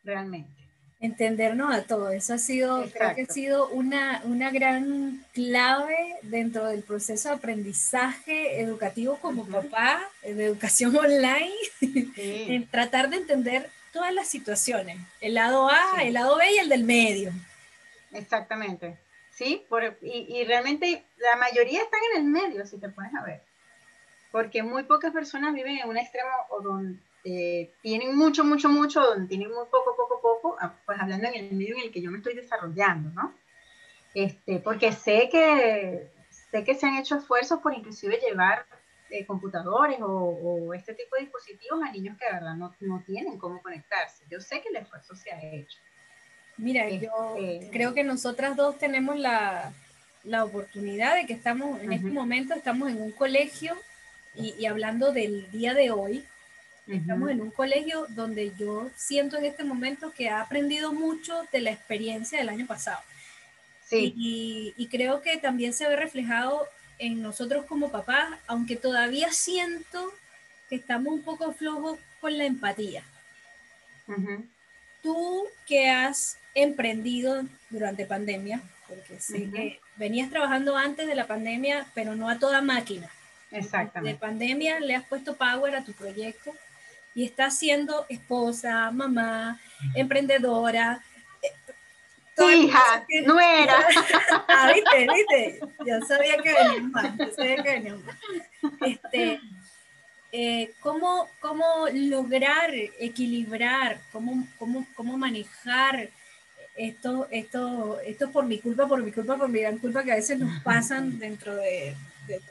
realmente. 0.04 0.69
Entendernos 1.00 1.74
a 1.74 1.82
todos. 1.82 2.12
Eso 2.12 2.34
ha 2.34 2.38
sido, 2.38 2.86
creo 2.92 3.14
que 3.14 3.22
ha 3.22 3.26
sido 3.26 3.68
una, 3.68 4.20
una 4.24 4.50
gran 4.50 5.24
clave 5.32 6.16
dentro 6.22 6.66
del 6.66 6.82
proceso 6.82 7.30
de 7.30 7.36
aprendizaje 7.36 8.60
educativo 8.60 9.18
como 9.20 9.46
papá, 9.46 10.02
de 10.22 10.44
educación 10.44 10.94
online, 10.94 11.54
en 12.16 12.68
tratar 12.68 13.08
de 13.08 13.16
entender 13.16 13.70
todas 13.92 14.12
las 14.14 14.28
situaciones, 14.28 14.98
el 15.20 15.34
lado 15.34 15.68
A, 15.68 16.02
el 16.02 16.14
lado 16.14 16.36
B 16.36 16.52
y 16.52 16.58
el 16.58 16.68
del 16.68 16.84
medio. 16.84 17.32
Exactamente. 18.12 18.98
Sí, 19.32 19.64
y, 20.02 20.38
y, 20.38 20.44
realmente 20.44 21.02
la 21.16 21.36
mayoría 21.36 21.80
están 21.80 22.00
en 22.12 22.20
el 22.20 22.28
medio, 22.28 22.66
si 22.66 22.76
te 22.76 22.90
pones 22.90 23.14
a 23.14 23.24
ver. 23.24 23.40
Porque 24.30 24.62
muy 24.62 24.82
pocas 24.82 25.12
personas 25.12 25.54
viven 25.54 25.78
en 25.78 25.88
un 25.88 25.96
extremo 25.96 26.28
o 26.50 26.60
donde 26.60 27.00
eh, 27.24 27.70
tienen 27.82 28.16
mucho, 28.16 28.44
mucho, 28.44 28.68
mucho, 28.68 29.00
donde 29.00 29.28
tienen 29.28 29.48
muy 29.48 29.66
poco, 29.70 29.94
poco, 29.96 30.20
poco, 30.20 30.56
ah, 30.60 30.74
pues 30.86 30.98
hablando 30.98 31.28
en 31.28 31.34
el 31.34 31.52
medio 31.52 31.76
en 31.76 31.82
el 31.82 31.92
que 31.92 32.00
yo 32.00 32.10
me 32.10 32.18
estoy 32.18 32.34
desarrollando, 32.34 33.10
¿no? 33.10 33.34
Este, 34.14 34.58
porque 34.58 34.92
sé 34.92 35.28
que, 35.30 36.08
sé 36.50 36.64
que 36.64 36.74
se 36.74 36.86
han 36.86 36.96
hecho 36.96 37.16
esfuerzos 37.16 37.60
por 37.60 37.74
inclusive 37.74 38.18
llevar 38.18 38.64
eh, 39.10 39.26
computadores 39.26 39.98
o, 40.00 40.72
este 40.74 40.94
tipo 40.94 41.16
de 41.16 41.22
dispositivos 41.22 41.82
a 41.82 41.92
niños 41.92 42.16
que 42.18 42.26
de 42.26 42.32
verdad 42.32 42.54
no, 42.54 42.74
no, 42.80 43.02
tienen 43.06 43.38
cómo 43.38 43.60
conectarse. 43.60 44.24
Yo 44.30 44.40
sé 44.40 44.62
que 44.62 44.68
el 44.70 44.76
esfuerzo 44.76 45.14
se 45.14 45.30
ha 45.30 45.40
hecho. 45.42 45.78
Mira, 46.56 46.88
yo 46.88 47.36
este, 47.38 47.70
creo 47.70 47.94
que 47.94 48.04
nosotras 48.04 48.56
dos 48.56 48.78
tenemos 48.78 49.18
la, 49.18 49.72
la 50.24 50.44
oportunidad 50.44 51.14
de 51.14 51.26
que 51.26 51.32
estamos, 51.32 51.80
en 51.80 51.92
este 51.92 52.10
momento 52.10 52.54
estamos 52.54 52.90
en 52.90 53.00
un 53.00 53.12
colegio 53.12 53.74
y, 54.34 54.54
y, 54.58 54.66
hablando 54.66 55.12
del 55.12 55.50
día 55.50 55.74
de 55.74 55.90
hoy, 55.90 56.24
Estamos 56.90 57.30
en 57.30 57.40
un 57.40 57.50
colegio 57.50 58.06
donde 58.10 58.52
yo 58.58 58.90
siento 58.96 59.38
en 59.38 59.44
este 59.44 59.62
momento 59.62 60.12
que 60.12 60.28
ha 60.28 60.40
aprendido 60.40 60.92
mucho 60.92 61.40
de 61.52 61.60
la 61.60 61.70
experiencia 61.70 62.38
del 62.38 62.48
año 62.48 62.66
pasado. 62.66 63.00
Sí. 63.86 64.12
Y, 64.16 64.74
y, 64.76 64.86
creo 64.88 65.20
que 65.20 65.36
también 65.36 65.72
se 65.72 65.88
ve 65.88 65.96
reflejado 65.96 66.66
en 66.98 67.22
nosotros 67.22 67.64
como 67.66 67.90
papás, 67.90 68.28
aunque 68.46 68.76
todavía 68.76 69.32
siento 69.32 70.12
que 70.68 70.76
estamos 70.76 71.12
un 71.12 71.22
poco 71.22 71.52
flojos 71.52 71.98
con 72.20 72.36
la 72.38 72.44
empatía. 72.44 73.02
Tú 75.02 75.46
que 75.66 75.88
has 75.88 76.38
emprendido 76.54 77.44
durante 77.70 78.04
pandemia, 78.04 78.60
porque 78.88 79.20
sé 79.20 79.50
que 79.50 79.80
venías 79.96 80.30
trabajando 80.30 80.76
antes 80.76 81.06
de 81.06 81.14
la 81.14 81.26
pandemia, 81.26 81.86
pero 81.94 82.16
no 82.16 82.28
a 82.28 82.38
toda 82.38 82.60
máquina. 82.60 83.08
Exactamente. 83.52 84.14
De 84.14 84.18
pandemia 84.18 84.80
le 84.80 84.94
has 84.94 85.04
puesto 85.04 85.36
power 85.36 85.76
a 85.76 85.84
tu 85.84 85.92
proyecto 85.92 86.52
y 87.14 87.24
está 87.24 87.50
siendo 87.50 88.06
esposa, 88.08 88.90
mamá, 88.90 89.60
emprendedora. 89.94 91.02
Hija, 92.38 93.06
nuera. 93.26 93.76
ah, 94.48 94.72
viste, 94.72 95.06
viste. 95.14 95.60
Yo 95.86 96.00
sabía 96.06 96.36
que 96.38 96.54
venía 96.54 96.82
mal, 96.88 97.18
yo 97.18 97.34
sabía 97.34 97.62
que 97.62 97.70
venía 97.70 97.96
mal. 97.96 98.18
Este, 98.86 99.40
eh, 100.32 100.72
¿cómo, 100.80 101.28
¿Cómo 101.40 101.64
lograr 101.92 102.70
equilibrar, 102.98 104.00
cómo, 104.12 104.46
cómo, 104.58 104.86
cómo 104.94 105.18
manejar 105.18 106.08
esto, 106.76 107.28
esto, 107.30 108.00
esto 108.00 108.30
por 108.30 108.46
mi 108.46 108.58
culpa, 108.58 108.86
por 108.86 109.02
mi 109.02 109.12
culpa, 109.12 109.36
por 109.36 109.48
mi 109.48 109.60
gran 109.60 109.78
culpa 109.78 110.02
que 110.02 110.12
a 110.12 110.16
veces 110.16 110.38
nos 110.38 110.62
pasan 110.62 111.18
dentro 111.18 111.54
de, 111.56 111.94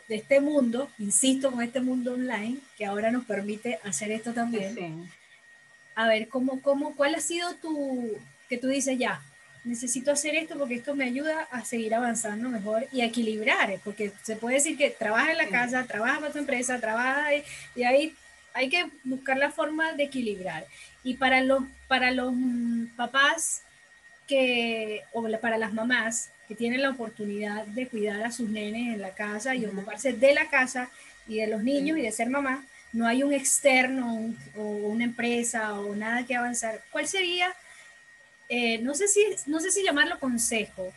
de, 0.07 0.15
este 0.15 0.39
mundo, 0.39 0.89
insisto, 0.97 1.51
con 1.51 1.61
este 1.61 1.81
mundo 1.81 2.13
online, 2.13 2.57
que 2.77 2.85
ahora 2.85 3.11
nos 3.11 3.25
permite 3.25 3.79
hacer 3.83 4.11
esto 4.11 4.33
también. 4.33 5.09
A 5.95 6.07
ver, 6.07 6.27
¿cómo, 6.27 6.61
cómo, 6.61 6.95
¿cuál 6.95 7.15
ha 7.15 7.19
sido 7.19 7.53
tu, 7.55 8.17
que 8.47 8.57
tú 8.57 8.67
dices 8.67 8.97
ya, 8.97 9.21
necesito 9.63 10.11
hacer 10.11 10.35
esto 10.35 10.57
porque 10.57 10.75
esto 10.75 10.95
me 10.95 11.05
ayuda 11.05 11.47
a 11.51 11.65
seguir 11.65 11.93
avanzando 11.93 12.49
mejor 12.49 12.87
y 12.91 13.01
a 13.01 13.05
equilibrar, 13.05 13.79
porque 13.83 14.11
se 14.23 14.35
puede 14.35 14.55
decir 14.55 14.77
que 14.77 14.89
trabaja 14.89 15.31
en 15.31 15.37
la 15.37 15.47
casa, 15.47 15.85
trabaja 15.85 16.19
para 16.19 16.31
tu 16.31 16.39
empresa, 16.39 16.79
trabaja 16.79 17.35
y, 17.35 17.43
y 17.75 17.83
ahí 17.83 18.15
hay 18.53 18.69
que 18.69 18.89
buscar 19.03 19.37
la 19.37 19.51
forma 19.51 19.93
de 19.93 20.03
equilibrar. 20.03 20.65
Y 21.03 21.15
para 21.15 21.41
los, 21.41 21.63
para 21.87 22.11
los 22.11 22.33
mm, 22.33 22.87
papás 22.95 23.61
que, 24.27 25.03
o 25.13 25.27
para 25.39 25.57
las 25.57 25.73
mamás 25.73 26.29
que 26.49 26.55
tienen 26.55 26.81
la 26.81 26.89
oportunidad 26.89 27.63
de 27.67 27.87
cuidar 27.87 28.23
a 28.23 28.31
sus 28.31 28.49
nenes 28.49 28.95
en 28.95 29.01
la 29.01 29.13
casa 29.13 29.53
y 29.53 29.67
ocuparse 29.67 30.13
de 30.13 30.33
la 30.33 30.49
casa 30.49 30.89
y 31.27 31.37
de 31.37 31.45
los 31.45 31.63
niños 31.63 31.99
y 31.99 32.01
de 32.01 32.11
ser 32.11 32.27
mamá, 32.27 32.65
no 32.91 33.05
hay 33.05 33.21
un 33.21 33.31
externo 33.31 34.33
o 34.57 34.63
una 34.63 35.03
empresa 35.03 35.79
o 35.79 35.95
nada 35.95 36.25
que 36.25 36.35
avanzar. 36.35 36.81
¿Cuál 36.91 37.07
sería, 37.07 37.53
eh, 38.49 38.79
no, 38.79 38.95
sé 38.95 39.07
si, 39.07 39.23
no 39.45 39.59
sé 39.59 39.69
si 39.69 39.83
llamarlo 39.83 40.19
consejo, 40.19 40.91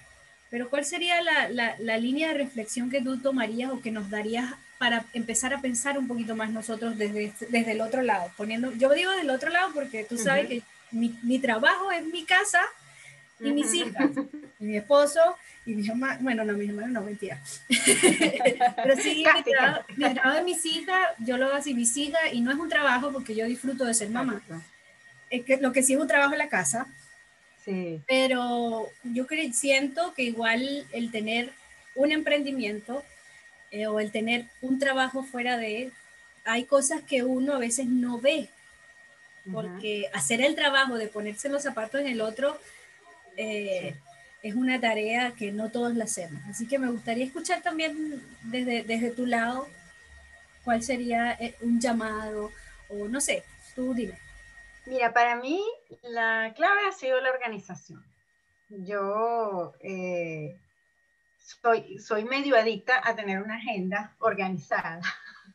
pero 0.48 0.70
cuál 0.70 0.86
sería 0.86 1.20
la, 1.20 1.50
la, 1.50 1.76
la, 1.78 1.98
línea 1.98 2.28
de 2.28 2.34
reflexión 2.34 2.90
que 2.90 3.02
tú 3.02 3.18
tomarías 3.18 3.70
o 3.72 3.82
que 3.82 3.90
nos 3.90 4.08
darías 4.08 4.54
para 4.78 5.04
empezar 5.12 5.52
a 5.52 5.60
pensar 5.60 5.98
un 5.98 6.08
poquito 6.08 6.34
más 6.34 6.48
nosotros 6.48 6.96
desde, 6.96 7.30
desde 7.50 7.72
el 7.72 7.82
otro 7.82 8.00
lado? 8.00 8.32
Poniendo, 8.38 8.72
yo 8.72 8.88
digo 8.94 9.10
del 9.12 9.28
otro 9.28 9.50
lado 9.50 9.70
porque 9.74 10.04
tú 10.04 10.16
sabes 10.16 10.46
que 10.46 10.62
mi, 10.90 11.14
mi 11.22 11.38
trabajo 11.38 11.92
es 11.92 12.06
mi 12.06 12.24
casa 12.24 12.60
y 13.42 13.52
mis 13.52 13.74
hijas, 13.74 14.10
y 14.60 14.64
mi 14.64 14.76
esposo, 14.76 15.20
y 15.64 15.74
mi 15.74 15.86
mamá, 15.88 16.18
bueno, 16.20 16.44
no, 16.44 16.54
mi 16.54 16.66
hermana 16.66 16.88
no, 16.88 17.02
mentira. 17.02 17.40
Pero 18.76 18.96
sí, 18.96 19.24
mi 19.34 19.42
trabajo, 19.42 19.84
mi 19.96 20.14
trabajo, 20.14 20.36
de 20.36 20.42
mis 20.42 20.64
hijas, 20.66 21.08
yo 21.18 21.36
lo 21.36 21.46
hago 21.46 21.56
así, 21.56 21.74
mis 21.74 21.96
hijas, 21.96 22.20
y 22.32 22.40
no 22.40 22.50
es 22.50 22.58
un 22.58 22.68
trabajo 22.68 23.12
porque 23.12 23.34
yo 23.34 23.46
disfruto 23.46 23.84
de 23.84 23.94
ser 23.94 24.10
mamá. 24.10 24.42
Es 25.30 25.44
que, 25.44 25.56
lo 25.58 25.72
que 25.72 25.82
sí 25.82 25.94
es 25.94 26.00
un 26.00 26.08
trabajo 26.08 26.32
en 26.32 26.38
la 26.38 26.48
casa. 26.48 26.86
Sí. 27.64 28.00
Pero 28.08 28.88
yo 29.04 29.26
creo, 29.26 29.52
siento 29.52 30.14
que 30.14 30.22
igual 30.22 30.86
el 30.92 31.10
tener 31.10 31.52
un 31.94 32.10
emprendimiento 32.10 33.04
eh, 33.70 33.86
o 33.86 34.00
el 34.00 34.10
tener 34.10 34.46
un 34.60 34.78
trabajo 34.78 35.22
fuera 35.22 35.56
de, 35.56 35.92
hay 36.44 36.64
cosas 36.64 37.02
que 37.02 37.22
uno 37.22 37.54
a 37.54 37.58
veces 37.58 37.86
no 37.86 38.18
ve. 38.18 38.48
Porque 39.50 40.06
hacer 40.12 40.40
el 40.40 40.54
trabajo 40.54 40.96
de 40.96 41.08
ponerse 41.08 41.48
los 41.48 41.64
zapatos 41.64 42.00
en 42.00 42.06
el 42.06 42.20
otro, 42.20 42.60
eh, 43.36 43.96
es 44.42 44.54
una 44.54 44.80
tarea 44.80 45.32
que 45.32 45.52
no 45.52 45.70
todos 45.70 45.94
la 45.94 46.04
hacemos. 46.04 46.42
Así 46.48 46.66
que 46.66 46.78
me 46.78 46.90
gustaría 46.90 47.24
escuchar 47.24 47.62
también 47.62 48.22
desde, 48.42 48.82
desde 48.82 49.10
tu 49.10 49.26
lado 49.26 49.68
cuál 50.64 50.82
sería 50.82 51.32
eh, 51.32 51.56
un 51.60 51.80
llamado 51.80 52.50
o 52.88 53.08
no 53.08 53.20
sé, 53.20 53.44
tú 53.74 53.94
dime. 53.94 54.18
Mira, 54.86 55.12
para 55.12 55.36
mí 55.36 55.62
la 56.02 56.52
clave 56.56 56.88
ha 56.88 56.92
sido 56.92 57.20
la 57.20 57.30
organización. 57.30 58.04
Yo 58.68 59.74
eh, 59.80 60.58
soy, 61.38 61.98
soy 61.98 62.24
medio 62.24 62.56
adicta 62.56 63.00
a 63.04 63.14
tener 63.14 63.42
una 63.42 63.56
agenda 63.56 64.16
organizada, 64.18 65.00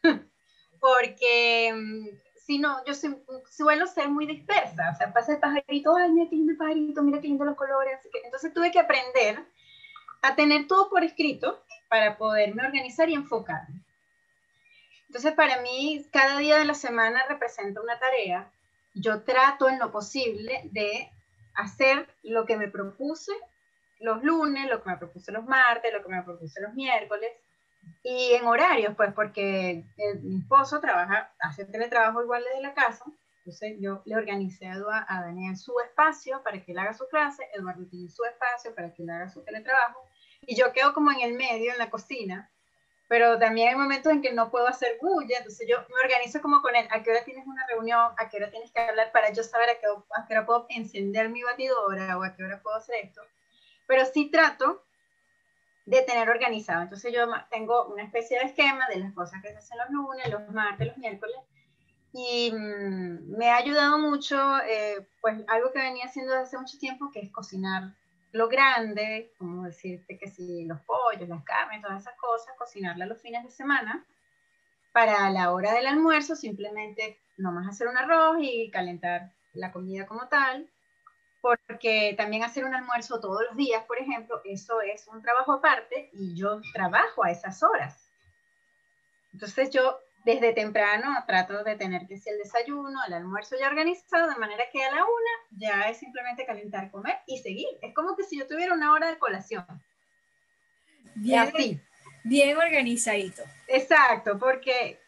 porque 0.80 1.74
mm, 2.48 2.54
si 2.54 2.60
no, 2.60 2.84
yo 2.86 2.94
suelo 3.50 3.86
ser 3.88 4.10
muy 4.10 4.26
dispersa, 4.26 4.92
o 4.94 4.98
sea, 4.98 5.14
pasa 5.14 5.34
el 5.34 5.40
pajarito, 5.40 5.96
ay, 5.96 6.12
mira 6.12 6.30
qué 6.30 6.36
lindo 6.36 6.54
el 6.54 6.58
pajarito, 6.58 7.04
mira 7.04 7.22
qué 7.22 7.28
lindo 7.28 7.46
los 7.46 7.56
colores, 7.56 8.00
entonces 8.24 8.54
tuve 8.54 8.72
que 8.72 8.80
aprender 8.80 9.46
a 10.22 10.36
tener 10.36 10.68
todo 10.68 10.90
por 10.90 11.04
escrito 11.04 11.64
para 11.90 12.18
poderme 12.18 12.66
organizar 12.66 13.10
y 13.10 13.14
enfocarme. 13.14 13.82
Entonces, 15.08 15.34
para 15.34 15.62
mí, 15.62 16.06
cada 16.12 16.38
día 16.38 16.58
de 16.58 16.66
la 16.66 16.74
semana 16.74 17.24
representa 17.30 17.82
una 17.82 17.98
tarea. 17.98 18.52
Yo 18.94 19.22
trato 19.24 19.70
en 19.70 19.80
lo 19.80 19.92
posible 19.92 20.62
de 20.72 21.10
hacer 21.56 22.08
lo 22.24 22.46
que 22.46 22.58
me 22.58 22.68
propuse 22.68 23.32
los 24.00 24.22
lunes, 24.24 24.70
lo 24.70 24.84
que 24.84 24.90
me 24.90 24.98
propuse 24.98 25.32
los 25.32 25.46
martes, 25.46 25.94
lo 25.94 26.04
que 26.04 26.10
me 26.10 26.24
propuse 26.24 26.62
los 26.62 26.74
miércoles, 26.74 27.32
y 28.04 28.34
en 28.34 28.46
horarios, 28.46 28.96
pues 28.96 29.14
porque 29.14 29.84
mi 30.22 30.40
esposo 30.40 30.80
trabaja, 30.80 31.34
hace 31.40 31.66
teletrabajo 31.66 32.24
igual 32.24 32.44
desde 32.44 32.62
la 32.62 32.74
casa, 32.74 33.06
entonces 33.40 33.78
yo 33.80 34.02
le 34.06 34.16
organicé 34.16 34.68
a, 34.68 35.06
a 35.08 35.22
Daniel 35.22 35.56
su 35.58 35.80
espacio 35.80 36.44
para 36.44 36.64
que 36.64 36.72
él 36.72 36.80
haga 36.80 36.94
su 36.94 37.08
clase, 37.08 37.48
Eduardo 37.54 37.86
tiene 37.88 38.10
su 38.10 38.24
espacio 38.26 38.76
para 38.76 38.94
que 38.94 39.04
él 39.04 39.10
haga 39.10 39.30
su 39.30 39.44
teletrabajo, 39.44 40.02
y 40.42 40.56
yo 40.56 40.72
quedo 40.74 40.94
como 40.94 41.12
en 41.12 41.22
el 41.22 41.34
medio, 41.34 41.72
en 41.72 41.78
la 41.78 41.90
cocina, 41.90 42.52
pero 43.08 43.40
también 43.40 43.70
hay 43.70 43.76
momentos 43.76 44.12
en 44.12 44.22
que 44.22 44.34
no 44.34 44.52
puedo 44.52 44.68
hacer 44.68 44.98
bulla, 45.02 45.38
entonces 45.38 45.66
yo 45.68 45.78
me 45.90 46.02
organizo 46.04 46.42
como 46.42 46.62
con 46.62 46.76
él, 46.76 46.88
a 46.92 47.02
qué 47.04 47.12
hora 47.12 47.24
tienes 47.24 47.48
una 47.48 47.66
reunión, 47.68 48.12
a 48.18 48.30
qué 48.30 48.38
hora 48.38 48.52
tienes 48.52 48.72
que 48.72 48.82
hablar 48.82 49.12
para 49.14 49.32
yo 49.32 49.44
saber 49.44 49.70
a 49.70 49.80
qué, 49.80 49.88
a 49.88 50.28
qué 50.28 50.34
hora 50.34 50.46
puedo 50.46 50.66
encender 50.70 51.30
mi 51.30 51.42
batidora 51.42 52.18
o 52.18 52.24
a 52.24 52.36
qué 52.36 52.44
hora 52.44 52.62
puedo 52.62 52.76
hacer 52.76 53.06
esto. 53.06 53.22
Pero 53.88 54.06
sí 54.06 54.30
trato 54.30 54.84
de 55.88 56.02
tener 56.02 56.30
organizado. 56.30 56.82
Entonces 56.82 57.14
yo 57.14 57.26
tengo 57.50 57.86
una 57.86 58.04
especie 58.04 58.38
de 58.38 58.46
esquema 58.46 58.86
de 58.90 59.00
las 59.00 59.14
cosas 59.14 59.42
que 59.42 59.50
se 59.50 59.58
hacen 59.58 59.78
los 59.78 59.90
lunes, 59.90 60.30
los 60.30 60.50
martes, 60.50 60.88
los 60.88 60.98
miércoles, 60.98 61.38
y 62.12 62.52
mm, 62.52 63.38
me 63.38 63.50
ha 63.50 63.56
ayudado 63.56 63.98
mucho, 63.98 64.38
eh, 64.64 65.08
pues 65.22 65.42
algo 65.48 65.72
que 65.72 65.80
venía 65.80 66.06
haciendo 66.06 66.34
desde 66.34 66.44
hace 66.44 66.58
mucho 66.58 66.78
tiempo, 66.78 67.10
que 67.10 67.22
es 67.22 67.32
cocinar 67.32 67.94
lo 68.34 68.50
grande, 68.50 69.34
como 69.38 69.64
decirte 69.64 70.18
que 70.18 70.28
si 70.28 70.66
los 70.66 70.82
pollos, 70.82 71.30
las 71.30 71.44
carnes, 71.46 71.82
todas 71.82 72.02
esas 72.02 72.18
cosas, 72.18 72.54
cocinarla 72.58 73.06
los 73.06 73.22
fines 73.22 73.46
de 73.46 73.52
semana, 73.52 74.06
para 74.92 75.30
la 75.30 75.54
hora 75.54 75.72
del 75.74 75.88
almuerzo 75.88 76.36
simplemente 76.36 77.22
nomás 77.38 77.70
hacer 77.70 77.88
un 77.88 77.98
arroz 77.98 78.38
y 78.42 78.70
calentar 78.72 79.32
la 79.54 79.72
comida 79.72 80.06
como 80.06 80.28
tal, 80.28 80.70
porque 81.68 82.14
también 82.18 82.44
hacer 82.44 82.66
un 82.66 82.74
almuerzo 82.74 83.20
todos 83.20 83.44
los 83.48 83.58
días, 83.58 83.84
por 83.86 84.00
ejemplo, 84.00 84.42
eso 84.44 84.82
es 84.82 85.08
un 85.08 85.22
trabajo 85.22 85.54
aparte 85.54 86.10
y 86.14 86.36
yo 86.36 86.62
trabajo 86.74 87.24
a 87.24 87.32
esas 87.32 87.62
horas. 87.64 88.12
Entonces 89.34 89.70
yo 89.70 90.00
desde 90.26 90.52
temprano 90.52 91.24
trato 91.26 91.64
de 91.64 91.76
tener 91.76 92.06
que 92.06 92.18
ser 92.18 92.34
el 92.34 92.40
desayuno, 92.40 93.00
el 93.08 93.14
almuerzo 93.14 93.56
ya 93.58 93.68
organizado, 93.68 94.30
de 94.30 94.36
manera 94.36 94.66
que 94.74 94.84
a 94.84 94.92
la 94.92 95.04
una 95.04 95.32
ya 95.52 95.90
es 95.90 95.98
simplemente 96.00 96.46
calentar, 96.46 96.92
comer 96.92 97.18
y 97.28 97.38
seguir. 97.38 97.68
Es 97.82 97.94
como 97.94 98.16
que 98.16 98.24
si 98.24 98.38
yo 98.38 98.46
tuviera 98.46 98.74
una 98.74 98.92
hora 98.92 99.08
de 99.08 99.18
colación. 99.18 99.66
Bien, 101.16 101.40
así. 101.40 101.80
bien 102.24 102.58
organizadito. 102.58 103.44
Exacto, 103.68 104.38
porque 104.38 105.00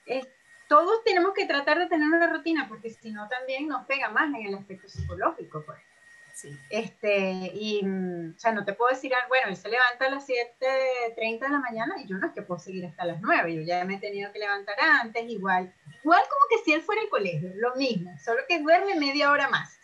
todos 0.69 1.03
tenemos 1.03 1.34
que 1.34 1.46
tratar 1.46 1.79
de 1.79 1.88
tener 1.88 2.08
una 2.08 2.31
rutina, 2.31 2.67
porque 2.69 2.89
si 2.89 3.12
no 3.12 3.27
también 3.27 3.67
nos 3.67 3.86
pega 3.88 4.10
más 4.10 4.34
en 4.34 4.46
el 4.46 4.55
aspecto 4.55 4.88
psicológico. 4.88 5.63
Pues. 5.65 5.79
Este, 6.69 7.51
y, 7.53 7.81
mm, 7.84 8.36
o 8.36 8.39
sea, 8.39 8.51
no 8.51 8.65
te 8.65 8.74
puedo 8.74 8.89
decir, 8.93 9.13
ah, 9.13 9.25
bueno, 9.27 9.48
él 9.50 9.58
se 9.58 9.69
levanta 9.69 10.05
a 10.05 10.10
las 10.10 10.27
7.30 10.27 11.39
de 11.39 11.50
la 11.50 11.60
mañana 11.60 11.96
y 12.00 12.08
yo 12.08 12.17
no 12.17 12.27
es 12.27 12.34
que 12.34 12.41
puedo 12.41 12.60
seguir 12.60 12.86
hasta 12.86 13.05
las 13.05 13.22
9, 13.22 13.55
yo 13.55 13.62
ya 13.62 13.84
me 13.86 13.96
he 13.96 14.00
tenido 14.00 14.31
que 14.31 14.39
levantar 14.39 14.75
antes, 14.79 15.29
igual, 15.29 15.74
igual 16.03 16.22
como 16.29 16.46
que 16.50 16.63
si 16.63 16.74
él 16.74 16.81
fuera 16.81 17.01
el 17.01 17.10
colegio, 17.10 17.51
lo 17.55 17.75
mismo, 17.75 18.12
solo 18.24 18.41
que 18.48 18.60
duerme 18.60 18.96
media 18.96 19.31
hora 19.31 19.50
más. 19.50 19.77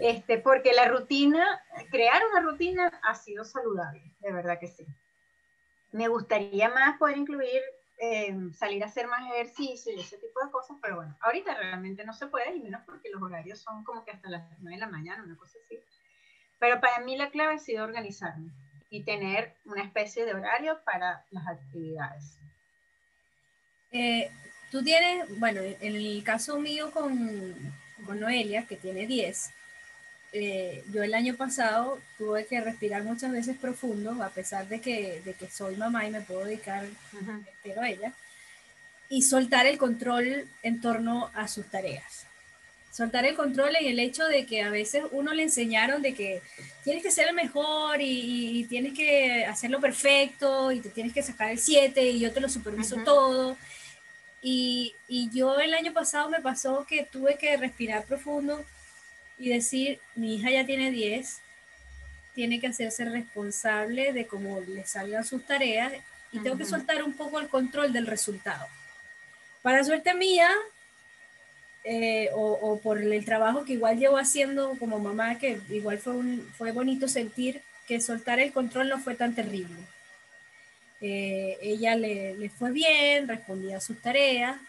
Este, 0.00 0.38
porque 0.38 0.72
la 0.72 0.88
rutina, 0.88 1.62
crear 1.90 2.20
una 2.30 2.42
rutina 2.42 3.00
ha 3.02 3.14
sido 3.14 3.44
saludable, 3.44 4.02
de 4.20 4.32
verdad 4.32 4.58
que 4.58 4.68
sí. 4.68 4.86
Me 5.92 6.08
gustaría 6.08 6.68
más 6.68 6.98
poder 6.98 7.16
incluir 7.16 7.62
Em, 8.02 8.50
salir 8.54 8.82
a 8.82 8.86
hacer 8.86 9.06
más 9.08 9.30
ejercicio 9.30 9.92
y 9.92 10.00
ese 10.00 10.16
tipo 10.16 10.42
de 10.42 10.50
cosas, 10.50 10.78
pero 10.80 10.96
bueno, 10.96 11.14
ahorita 11.20 11.54
realmente 11.54 12.02
no 12.02 12.14
se 12.14 12.28
puede, 12.28 12.56
y 12.56 12.60
menos 12.60 12.80
porque 12.86 13.10
los 13.10 13.20
horarios 13.20 13.58
son 13.60 13.84
como 13.84 14.06
que 14.06 14.12
hasta 14.12 14.30
las 14.30 14.48
9 14.60 14.76
de 14.76 14.80
la 14.80 14.88
mañana, 14.88 15.22
una 15.22 15.36
cosa 15.36 15.58
así. 15.62 15.78
Pero 16.58 16.80
para 16.80 17.00
mí 17.00 17.14
la 17.18 17.28
clave 17.28 17.56
ha 17.56 17.58
sido 17.58 17.84
organizarme 17.84 18.52
y 18.88 19.02
tener 19.02 19.54
una 19.66 19.82
especie 19.82 20.24
de 20.24 20.32
horario 20.32 20.80
para 20.82 21.26
las 21.30 21.46
actividades. 21.46 22.38
Eh, 23.92 24.30
tú 24.70 24.82
tienes, 24.82 25.38
bueno, 25.38 25.60
en 25.60 25.94
el 25.94 26.24
caso 26.24 26.58
mío 26.58 26.90
con, 26.92 27.54
con 28.06 28.18
Noelia, 28.18 28.66
que 28.66 28.76
tiene 28.76 29.06
10, 29.06 29.52
eh, 30.32 30.84
yo 30.92 31.02
el 31.02 31.14
año 31.14 31.34
pasado 31.34 31.98
tuve 32.16 32.46
que 32.46 32.60
respirar 32.60 33.02
muchas 33.02 33.32
veces 33.32 33.56
profundo, 33.56 34.22
a 34.22 34.28
pesar 34.28 34.68
de 34.68 34.80
que, 34.80 35.20
de 35.24 35.34
que 35.34 35.50
soy 35.50 35.76
mamá 35.76 36.06
y 36.06 36.10
me 36.12 36.20
puedo 36.20 36.44
dedicar 36.44 36.84
a 36.84 37.88
ella, 37.88 38.12
y 39.08 39.22
soltar 39.22 39.66
el 39.66 39.76
control 39.76 40.46
en 40.62 40.80
torno 40.80 41.30
a 41.34 41.48
sus 41.48 41.66
tareas. 41.66 42.26
Soltar 42.92 43.24
el 43.24 43.34
control 43.34 43.74
en 43.76 43.86
el 43.86 43.98
hecho 43.98 44.24
de 44.26 44.46
que 44.46 44.62
a 44.62 44.70
veces 44.70 45.04
uno 45.10 45.32
le 45.32 45.44
enseñaron 45.44 46.02
de 46.02 46.14
que 46.14 46.42
tienes 46.84 47.02
que 47.02 47.10
ser 47.10 47.28
el 47.28 47.34
mejor 47.34 48.00
y, 48.00 48.66
tienes 48.68 48.94
que 48.94 49.44
hacerlo 49.46 49.80
perfecto 49.80 50.70
y 50.70 50.80
te 50.80 50.90
tienes 50.90 51.12
que 51.12 51.22
sacar 51.22 51.50
el 51.50 51.58
7 51.58 52.02
y 52.02 52.20
yo 52.20 52.32
te 52.32 52.40
lo 52.40 52.48
superviso 52.48 52.96
todo. 53.04 53.56
Y, 54.42 54.94
y 55.08 55.28
yo 55.30 55.58
el 55.58 55.74
año 55.74 55.92
pasado 55.92 56.28
me 56.30 56.40
pasó 56.40 56.86
que 56.88 57.04
tuve 57.04 57.36
que 57.36 57.56
respirar 57.56 58.04
profundo 58.04 58.64
y 59.40 59.48
decir, 59.48 59.98
mi 60.14 60.34
hija 60.34 60.50
ya 60.50 60.66
tiene 60.66 60.90
10, 60.90 61.40
tiene 62.34 62.60
que 62.60 62.66
hacerse 62.66 63.06
responsable 63.06 64.12
de 64.12 64.26
cómo 64.26 64.60
le 64.60 64.86
salgan 64.86 65.24
sus 65.24 65.44
tareas 65.44 65.92
y 66.30 66.38
tengo 66.40 66.58
que 66.58 66.66
soltar 66.66 67.02
un 67.02 67.14
poco 67.14 67.40
el 67.40 67.48
control 67.48 67.92
del 67.92 68.06
resultado. 68.06 68.66
Para 69.62 69.82
suerte 69.82 70.14
mía, 70.14 70.50
eh, 71.84 72.28
o, 72.34 72.78
por 72.82 72.98
el 72.98 73.24
trabajo 73.24 73.64
que 73.64 73.72
igual 73.72 73.98
llevo 73.98 74.18
haciendo 74.18 74.76
como 74.78 74.98
mamá, 74.98 75.38
que 75.38 75.58
igual 75.70 75.98
fue, 75.98 76.12
un, 76.12 76.46
fue 76.56 76.72
bonito 76.72 77.08
sentir 77.08 77.62
que 77.88 78.00
soltar 78.00 78.38
el 78.40 78.52
control 78.52 78.90
no 78.90 78.98
fue 78.98 79.14
tan 79.14 79.34
terrible. 79.34 79.80
Eh, 81.00 81.56
ella 81.62 81.96
le, 81.96 82.34
le, 82.34 82.50
fue 82.50 82.72
bien, 82.72 83.26
respondía 83.26 83.78
a 83.78 83.80
sus 83.80 84.00
tareas, 84.02 84.60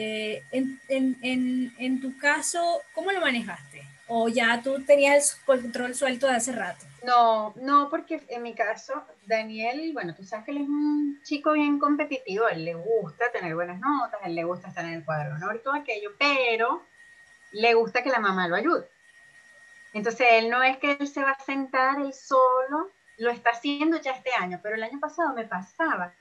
eh, 0.00 0.44
en, 0.52 0.80
en, 0.88 1.74
en, 1.76 2.00
tu 2.00 2.16
caso, 2.18 2.82
¿cómo 2.94 3.10
lo 3.10 3.20
manejaste? 3.20 3.82
¿O 4.06 4.28
ya 4.28 4.62
tú 4.62 4.80
tenías 4.84 5.36
el 5.36 5.44
control 5.44 5.92
suelto 5.92 6.28
de 6.28 6.36
hace 6.36 6.52
rato? 6.52 6.86
No, 7.02 7.52
no, 7.56 7.90
porque 7.90 8.22
en 8.28 8.44
mi 8.44 8.54
caso, 8.54 9.04
Daniel, 9.26 9.90
bueno, 9.92 10.14
tú 10.14 10.22
sabes 10.22 10.44
que 10.44 10.52
él 10.52 10.58
es 10.58 10.68
un 10.68 11.20
chico 11.24 11.50
bien 11.50 11.80
competitivo, 11.80 12.48
él 12.48 12.64
le 12.64 12.74
gusta 12.74 13.32
tener 13.32 13.56
buenas 13.56 13.80
notas, 13.80 14.20
él 14.24 14.36
le 14.36 14.44
gusta 14.44 14.68
estar 14.68 14.84
en 14.84 14.92
el 14.92 15.04
cuadro 15.04 15.34
honor 15.34 15.56
y 15.56 15.64
todo 15.64 15.74
aquello, 15.74 16.12
pero 16.16 16.84
le 17.50 17.74
gusta 17.74 18.04
que 18.04 18.10
la 18.10 18.20
mamá 18.20 18.46
lo 18.46 18.54
ayude. 18.54 18.88
Entonces, 19.92 20.28
él 20.30 20.48
no 20.48 20.62
es 20.62 20.76
que 20.76 20.92
él 20.92 21.08
se 21.08 21.24
va 21.24 21.32
a 21.32 21.44
sentar 21.44 21.98
él 21.98 22.14
solo, 22.14 22.88
lo 23.16 23.30
está 23.30 23.50
haciendo 23.50 24.00
ya 24.00 24.12
este 24.12 24.30
año, 24.38 24.60
pero 24.62 24.76
el 24.76 24.82
año 24.84 25.00
pasado 25.00 25.34
me 25.34 25.44
pasaba 25.44 26.14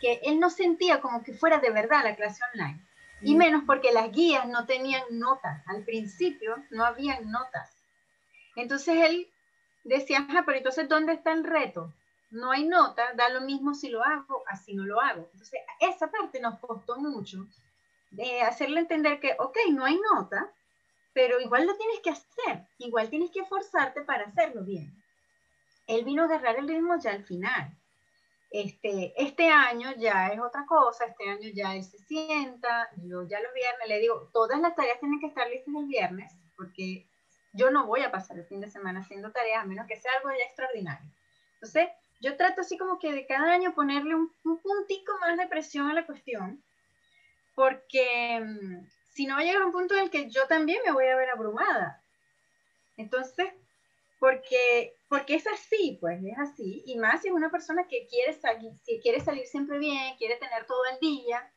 que 0.00 0.18
él 0.22 0.40
no 0.40 0.48
sentía 0.48 1.02
como 1.02 1.22
que 1.22 1.34
fuera 1.34 1.58
de 1.58 1.70
verdad 1.70 2.04
la 2.04 2.16
clase 2.16 2.40
online 2.54 2.87
y 3.20 3.34
menos 3.34 3.64
porque 3.66 3.92
las 3.92 4.10
guías 4.12 4.46
no 4.46 4.66
tenían 4.66 5.02
notas. 5.10 5.62
Al 5.66 5.84
principio 5.84 6.56
no 6.70 6.84
habían 6.84 7.30
notas. 7.30 7.76
Entonces 8.56 8.96
él 8.96 9.28
decía, 9.84 10.26
pero 10.44 10.58
entonces 10.58 10.88
¿dónde 10.88 11.12
está 11.14 11.32
el 11.32 11.44
reto? 11.44 11.92
No 12.30 12.50
hay 12.50 12.66
nota, 12.66 13.14
da 13.14 13.28
lo 13.30 13.40
mismo 13.40 13.74
si 13.74 13.88
lo 13.88 14.04
hago, 14.04 14.44
así 14.48 14.74
no 14.74 14.84
lo 14.84 15.00
hago. 15.00 15.28
Entonces 15.32 15.60
esa 15.80 16.10
parte 16.10 16.40
nos 16.40 16.58
costó 16.58 16.96
mucho 16.96 17.46
de 18.10 18.42
hacerle 18.42 18.80
entender 18.80 19.20
que, 19.20 19.34
ok, 19.38 19.56
no 19.70 19.84
hay 19.84 19.98
nota, 20.12 20.50
pero 21.12 21.40
igual 21.40 21.66
lo 21.66 21.76
tienes 21.76 22.00
que 22.00 22.10
hacer, 22.10 22.66
igual 22.78 23.10
tienes 23.10 23.30
que 23.30 23.40
esforzarte 23.40 24.02
para 24.02 24.24
hacerlo 24.24 24.62
bien. 24.62 24.92
Él 25.86 26.04
vino 26.04 26.22
a 26.22 26.26
agarrar 26.26 26.56
el 26.56 26.68
ritmo 26.68 26.98
ya 27.00 27.12
al 27.12 27.24
final. 27.24 27.77
Este, 28.50 29.12
este 29.16 29.50
año 29.50 29.92
ya 29.98 30.28
es 30.28 30.40
otra 30.40 30.64
cosa, 30.66 31.04
este 31.04 31.28
año 31.28 31.50
ya 31.54 31.74
él 31.74 31.84
se 31.84 31.98
sienta, 31.98 32.88
yo 32.96 33.22
ya 33.28 33.40
los 33.40 33.52
viernes 33.52 33.88
le 33.88 33.98
digo, 33.98 34.30
todas 34.32 34.58
las 34.60 34.74
tareas 34.74 34.98
tienen 35.00 35.20
que 35.20 35.26
estar 35.26 35.48
listas 35.48 35.74
el 35.74 35.86
viernes, 35.86 36.32
porque 36.56 37.06
yo 37.52 37.70
no 37.70 37.86
voy 37.86 38.00
a 38.02 38.10
pasar 38.10 38.38
el 38.38 38.46
fin 38.46 38.60
de 38.60 38.70
semana 38.70 39.00
haciendo 39.00 39.32
tareas, 39.32 39.62
a 39.62 39.66
menos 39.66 39.86
que 39.86 39.96
sea 39.96 40.12
algo 40.16 40.30
ya 40.30 40.44
extraordinario. 40.44 41.10
Entonces, 41.54 41.88
yo 42.20 42.36
trato 42.36 42.62
así 42.62 42.78
como 42.78 42.98
que 42.98 43.12
de 43.12 43.26
cada 43.26 43.52
año 43.52 43.74
ponerle 43.74 44.14
un, 44.14 44.32
un 44.44 44.58
puntico 44.62 45.18
más 45.20 45.36
de 45.36 45.46
presión 45.46 45.90
a 45.90 45.94
la 45.94 46.06
cuestión, 46.06 46.62
porque 47.54 48.40
mm, 48.40 48.86
si 49.12 49.26
no 49.26 49.38
llega 49.40 49.60
a 49.60 49.66
un 49.66 49.72
punto 49.72 49.94
en 49.94 50.04
el 50.04 50.10
que 50.10 50.30
yo 50.30 50.46
también 50.46 50.80
me 50.86 50.92
voy 50.92 51.06
a 51.06 51.16
ver 51.16 51.30
abrumada. 51.30 52.00
Entonces, 52.96 53.52
porque, 54.18 54.94
porque 55.08 55.34
es 55.34 55.46
así, 55.46 55.96
pues 56.00 56.22
es 56.22 56.38
así, 56.38 56.82
y 56.86 56.98
más 56.98 57.22
si 57.22 57.28
es 57.28 57.34
una 57.34 57.50
persona 57.50 57.86
que 57.88 58.06
quiere 58.06 58.32
salir, 58.34 58.72
si 58.82 59.00
quiere 59.00 59.20
salir 59.20 59.46
siempre 59.46 59.78
bien, 59.78 60.16
quiere 60.16 60.36
tener 60.36 60.66
todo 60.66 60.82
el 60.92 60.98
día, 61.00 61.50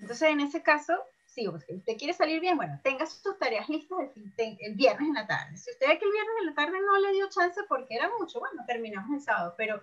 entonces 0.00 0.30
en 0.30 0.40
ese 0.40 0.62
caso, 0.62 0.94
pues, 1.34 1.64
usted 1.68 1.96
quiere 1.96 2.12
salir 2.12 2.40
bien, 2.40 2.56
bueno, 2.56 2.78
tenga 2.82 3.06
sus 3.06 3.38
tareas 3.38 3.68
listas 3.68 3.98
el, 4.14 4.58
el, 4.60 4.74
viernes 4.74 5.08
en 5.08 5.14
la 5.14 5.26
tarde. 5.26 5.56
Si 5.56 5.70
usted 5.70 5.88
ve 5.88 5.98
que 5.98 6.04
el 6.04 6.12
viernes 6.12 6.34
en 6.40 6.46
la 6.46 6.54
tarde 6.54 6.78
no 6.80 6.98
le 6.98 7.12
dio 7.12 7.28
chance 7.30 7.60
porque 7.68 7.94
era 7.94 8.10
mucho, 8.18 8.38
bueno, 8.40 8.62
terminamos 8.66 9.10
el 9.14 9.22
sábado, 9.22 9.54
pero 9.56 9.80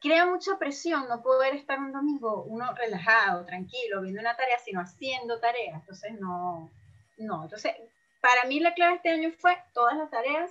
crea 0.00 0.26
mucha 0.26 0.58
presión 0.58 1.08
no 1.08 1.22
poder 1.22 1.54
estar 1.54 1.78
un 1.78 1.92
domingo 1.92 2.42
uno 2.44 2.72
relajado, 2.74 3.46
tranquilo, 3.46 4.02
viendo 4.02 4.20
una 4.20 4.36
tarea, 4.36 4.58
sino 4.58 4.80
haciendo 4.80 5.40
tareas, 5.40 5.80
entonces 5.80 6.20
no, 6.20 6.70
no, 7.16 7.44
entonces 7.44 7.72
para 8.20 8.44
mí 8.44 8.60
la 8.60 8.74
clave 8.74 8.96
este 8.96 9.10
año 9.10 9.32
fue 9.38 9.56
todas 9.72 9.96
las 9.96 10.10
tareas 10.10 10.50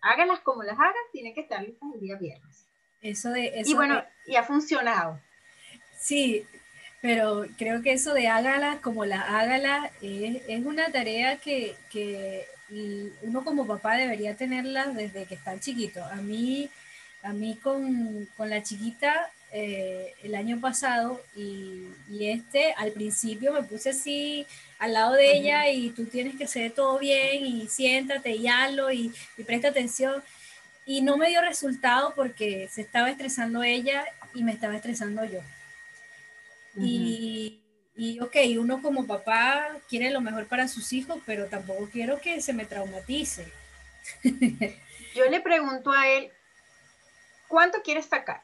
hágalas 0.00 0.40
como 0.40 0.62
las 0.62 0.78
hagas, 0.78 0.94
tiene 1.12 1.34
que 1.34 1.42
estar 1.42 1.62
listas 1.62 1.88
el 1.94 2.00
día 2.00 2.16
viernes. 2.16 2.66
Eso 3.00 3.30
de 3.30 3.62
y 3.64 3.74
bueno, 3.74 4.02
y 4.26 4.36
ha 4.36 4.42
funcionado. 4.42 5.20
Sí, 5.96 6.44
pero 7.00 7.46
creo 7.56 7.82
que 7.82 7.92
eso 7.92 8.12
de 8.12 8.28
hágala 8.28 8.80
como 8.80 9.04
la 9.04 9.20
hágala 9.20 9.90
es, 10.02 10.42
es 10.48 10.64
una 10.64 10.90
tarea 10.90 11.36
que, 11.38 11.76
que, 11.90 12.46
uno 13.22 13.44
como 13.44 13.66
papá 13.66 13.96
debería 13.96 14.36
tenerla 14.36 14.86
desde 14.88 15.24
que 15.24 15.34
está 15.34 15.58
chiquito. 15.58 16.04
A 16.04 16.16
mí, 16.16 16.68
a 17.22 17.32
mí 17.32 17.56
con, 17.62 18.28
con 18.36 18.50
la 18.50 18.62
chiquita 18.62 19.30
eh, 19.50 20.14
el 20.22 20.34
año 20.34 20.60
pasado 20.60 21.22
y, 21.34 21.88
y, 22.10 22.28
este 22.28 22.74
al 22.74 22.92
principio 22.92 23.52
me 23.52 23.62
puse 23.62 23.90
así 23.90 24.46
al 24.78 24.92
lado 24.92 25.14
de 25.14 25.38
ella 25.38 25.70
y 25.70 25.88
tú 25.90 26.04
tienes 26.04 26.36
que 26.36 26.44
hacer 26.44 26.72
todo 26.72 26.98
bien 26.98 27.46
y 27.46 27.66
siéntate 27.66 28.32
y 28.32 28.46
hazlo 28.46 28.90
y, 28.92 29.12
y, 29.38 29.44
presta 29.44 29.68
atención. 29.68 30.22
Y 30.84 31.00
no 31.02 31.16
me 31.16 31.28
dio 31.28 31.40
resultado 31.40 32.12
porque 32.14 32.68
se 32.70 32.82
estaba 32.82 33.10
estresando 33.10 33.62
ella 33.62 34.04
y 34.34 34.44
me 34.44 34.52
estaba 34.52 34.76
estresando 34.76 35.24
yo. 35.24 35.40
y, 36.76 37.62
y, 37.96 38.20
ok, 38.20 38.36
uno 38.58 38.80
como 38.80 39.06
papá 39.06 39.76
quiere 39.88 40.10
lo 40.10 40.20
mejor 40.20 40.46
para 40.46 40.68
sus 40.68 40.92
hijos, 40.92 41.20
pero 41.26 41.46
tampoco 41.46 41.88
quiero 41.90 42.20
que 42.20 42.40
se 42.40 42.52
me 42.52 42.64
traumatice. 42.64 43.50
yo 45.14 45.24
le 45.28 45.40
pregunto 45.40 45.90
a 45.90 46.06
él, 46.06 46.30
¿cuánto 47.48 47.82
quieres 47.82 48.06
sacar? 48.06 48.42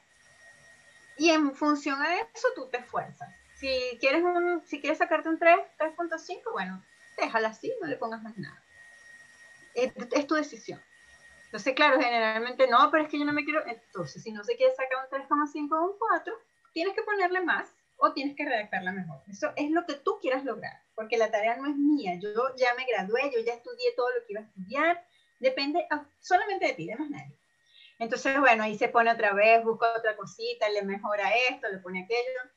Y 1.17 1.31
en 1.31 1.55
función 1.55 2.01
a 2.01 2.15
eso 2.15 2.49
tú 2.55 2.69
te 2.69 2.79
esfuerzas. 2.79 3.33
Si 3.57 3.97
quieres, 4.01 4.23
un, 4.23 4.63
si 4.67 4.81
quieres 4.81 4.99
sacarte 4.99 5.29
un 5.29 5.39
3, 5.39 5.57
3.5, 5.79 6.53
bueno, 6.53 6.85
déjala 7.17 7.49
así, 7.49 7.73
no 7.81 7.87
le 7.87 7.97
pongas 7.97 8.23
más 8.23 8.37
nada. 8.37 8.63
es, 9.75 10.27
tu 10.27 10.35
decisión. 10.35 10.81
Entonces, 11.47 11.75
claro, 11.75 12.01
generalmente 12.01 12.67
no, 12.67 12.91
pero 12.91 13.05
es 13.05 13.09
que 13.09 13.19
yo 13.19 13.25
no 13.25 13.33
me 13.33 13.45
quiero. 13.45 13.65
Entonces, 13.67 14.23
si 14.23 14.33
no 14.33 14.43
se 14.43 14.57
quiere 14.57 14.75
sacar 14.75 14.99
un 15.05 15.29
3,5 15.29 15.73
o 15.73 15.93
un 15.93 15.99
4, 15.99 16.35
tienes 16.73 16.95
que 16.95 17.03
ponerle 17.03 17.43
más 17.43 17.73
o 17.99 18.13
tienes 18.13 18.37
que 18.37 18.45
redactarla 18.45 18.91
mejor. 18.91 19.23
Eso 19.29 19.53
es 19.55 19.71
lo 19.71 19.87
que 19.87 19.95
tú 19.95 20.19
quieras 20.21 20.45
lograr, 20.45 20.83
porque 20.97 21.17
la 21.17 21.31
tarea 21.31 21.57
no 21.57 21.69
es 21.69 21.77
mía. 21.77 22.19
Yo 22.21 22.33
ya 22.57 22.75
me 22.75 22.85
gradué, 22.87 23.31
yo 23.33 23.41
ya 23.41 23.55
estudié 23.55 23.93
todo 23.97 24.09
lo 24.11 24.27
que 24.27 24.33
iba 24.33 24.41
a 24.41 24.45
estudiar. 24.45 25.07
Depende 25.39 25.87
solamente 26.21 26.67
de 26.67 26.73
ti, 26.73 26.87
de 26.87 26.97
más 26.97 27.09
nadie. 27.09 27.37
Entonces, 27.99 28.39
bueno, 28.41 28.65
ahí 28.65 28.77
se 28.77 28.89
pone 28.89 29.11
otra 29.11 29.33
vez, 29.33 29.63
busca 29.65 29.93
otra 29.97 30.17
cosita, 30.17 30.69
le 30.69 30.83
mejora 30.83 31.31
esto, 31.51 31.69
le 31.69 31.79
pone 31.79 32.05
aquello. 32.05 32.51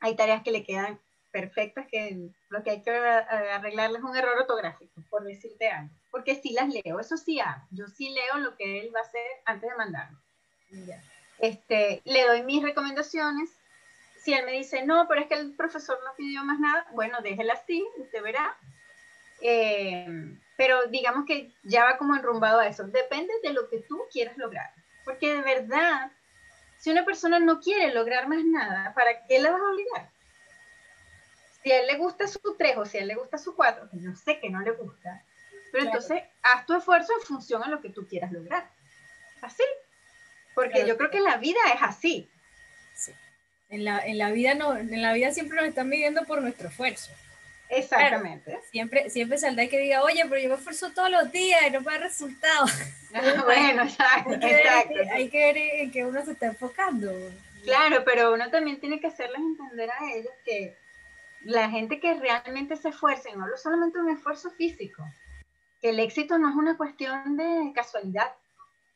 Hay 0.00 0.14
tareas 0.14 0.42
que 0.42 0.52
le 0.52 0.64
quedan 0.64 1.00
perfectas 1.32 1.86
que 1.90 2.30
lo 2.48 2.62
que 2.62 2.70
hay 2.70 2.82
que 2.82 2.90
arreglarle 2.90 3.98
es 3.98 4.04
un 4.04 4.16
error 4.16 4.38
ortográfico, 4.38 5.02
por 5.10 5.24
decirte 5.24 5.68
algo. 5.68 5.92
Porque 6.10 6.36
sí 6.36 6.52
las 6.52 6.68
leo, 6.68 7.00
eso 7.00 7.16
sí 7.16 7.40
hago. 7.40 7.66
Yo 7.70 7.88
sí 7.88 8.10
leo 8.10 8.38
lo 8.38 8.56
que 8.56 8.80
él 8.80 8.94
va 8.94 9.00
a 9.00 9.02
hacer 9.02 9.26
antes 9.44 9.68
de 9.68 9.76
mandarlo. 9.76 10.18
Este, 11.38 12.02
le 12.04 12.26
doy 12.26 12.42
mis 12.42 12.62
recomendaciones. 12.62 13.50
Si 14.22 14.32
él 14.32 14.44
me 14.46 14.52
dice, 14.52 14.84
no, 14.84 15.06
pero 15.08 15.22
es 15.22 15.26
que 15.26 15.34
el 15.34 15.54
profesor 15.56 15.98
no 16.04 16.14
pidió 16.16 16.44
más 16.44 16.60
nada, 16.60 16.86
bueno, 16.92 17.18
déjela 17.22 17.54
así, 17.54 17.84
usted 17.98 18.22
verá. 18.22 18.56
Eh, 19.40 20.38
pero 20.56 20.86
digamos 20.86 21.24
que 21.26 21.52
ya 21.62 21.84
va 21.84 21.98
como 21.98 22.14
enrumbado 22.14 22.60
a 22.60 22.68
eso. 22.68 22.84
Depende 22.84 23.32
de 23.42 23.52
lo 23.52 23.68
que 23.68 23.78
tú 23.80 24.00
quieras 24.12 24.36
lograr. 24.36 24.70
Porque 25.04 25.34
de 25.34 25.42
verdad, 25.42 26.10
si 26.78 26.90
una 26.90 27.04
persona 27.04 27.38
no 27.38 27.60
quiere 27.60 27.92
lograr 27.92 28.28
más 28.28 28.44
nada, 28.44 28.94
¿para 28.94 29.26
qué 29.26 29.40
la 29.40 29.50
vas 29.50 29.60
a 29.60 29.72
obligar? 29.72 30.10
Si 31.62 31.72
a 31.72 31.80
él 31.80 31.86
le 31.86 31.96
gusta 31.96 32.26
su 32.26 32.56
3 32.56 32.76
o 32.76 32.84
si 32.84 32.98
a 32.98 33.02
él 33.02 33.08
le 33.08 33.14
gusta 33.14 33.38
su 33.38 33.54
4, 33.54 33.88
que 33.90 34.00
yo 34.00 34.14
sé 34.14 34.38
que 34.38 34.50
no 34.50 34.60
le 34.60 34.72
gusta, 34.72 35.24
pero 35.72 35.86
entonces 35.86 36.22
haz 36.42 36.66
tu 36.66 36.76
esfuerzo 36.76 37.12
en 37.18 37.26
función 37.26 37.64
a 37.64 37.68
lo 37.68 37.80
que 37.80 37.90
tú 37.90 38.06
quieras 38.06 38.30
lograr. 38.30 38.70
Así. 39.40 39.64
Porque 40.54 40.86
yo 40.86 40.96
creo 40.96 41.10
que 41.10 41.20
la 41.20 41.36
vida 41.38 41.58
es 41.74 41.82
así. 41.82 42.30
Sí. 42.94 43.12
En 43.70 43.84
la, 43.84 43.98
en 44.06 44.18
la, 44.18 44.30
vida 44.30 44.54
no, 44.54 44.76
en 44.76 45.02
la 45.02 45.12
vida 45.14 45.32
siempre 45.32 45.56
nos 45.56 45.66
están 45.66 45.88
midiendo 45.88 46.24
por 46.24 46.40
nuestro 46.40 46.68
esfuerzo. 46.68 47.10
Exactamente. 47.76 48.60
siempre, 48.70 49.10
siempre 49.10 49.38
saldrá 49.38 49.66
que 49.66 49.78
diga, 49.78 50.02
oye, 50.02 50.22
pero 50.28 50.40
yo 50.40 50.48
me 50.48 50.54
esfuerzo 50.54 50.90
todos 50.92 51.10
los 51.10 51.30
días 51.32 51.60
y 51.66 51.70
no 51.70 51.80
me 51.80 51.92
da 51.92 51.98
resultado. 51.98 52.66
bueno, 53.44 53.82
exacto. 53.82 54.30
Hay 54.30 54.40
que, 54.40 54.56
exacto. 54.56 54.94
Ver, 54.94 55.10
hay 55.10 55.28
que 55.28 55.38
ver 55.38 55.56
en 55.56 55.90
qué 55.90 56.04
uno 56.04 56.24
se 56.24 56.32
está 56.32 56.46
enfocando. 56.46 57.10
Claro, 57.64 58.02
pero 58.04 58.34
uno 58.34 58.50
también 58.50 58.78
tiene 58.78 59.00
que 59.00 59.06
hacerles 59.06 59.38
entender 59.38 59.90
a 59.90 60.12
ellos 60.12 60.32
que 60.44 60.76
la 61.44 61.70
gente 61.70 62.00
que 62.00 62.14
realmente 62.14 62.76
se 62.76 62.90
esfuerza, 62.90 63.30
y 63.30 63.36
no 63.36 63.44
hablo 63.44 63.56
solamente 63.56 63.98
un 63.98 64.10
esfuerzo 64.10 64.50
físico, 64.50 65.02
que 65.80 65.90
el 65.90 66.00
éxito 66.00 66.38
no 66.38 66.50
es 66.50 66.56
una 66.56 66.76
cuestión 66.76 67.36
de 67.36 67.72
casualidad, 67.74 68.32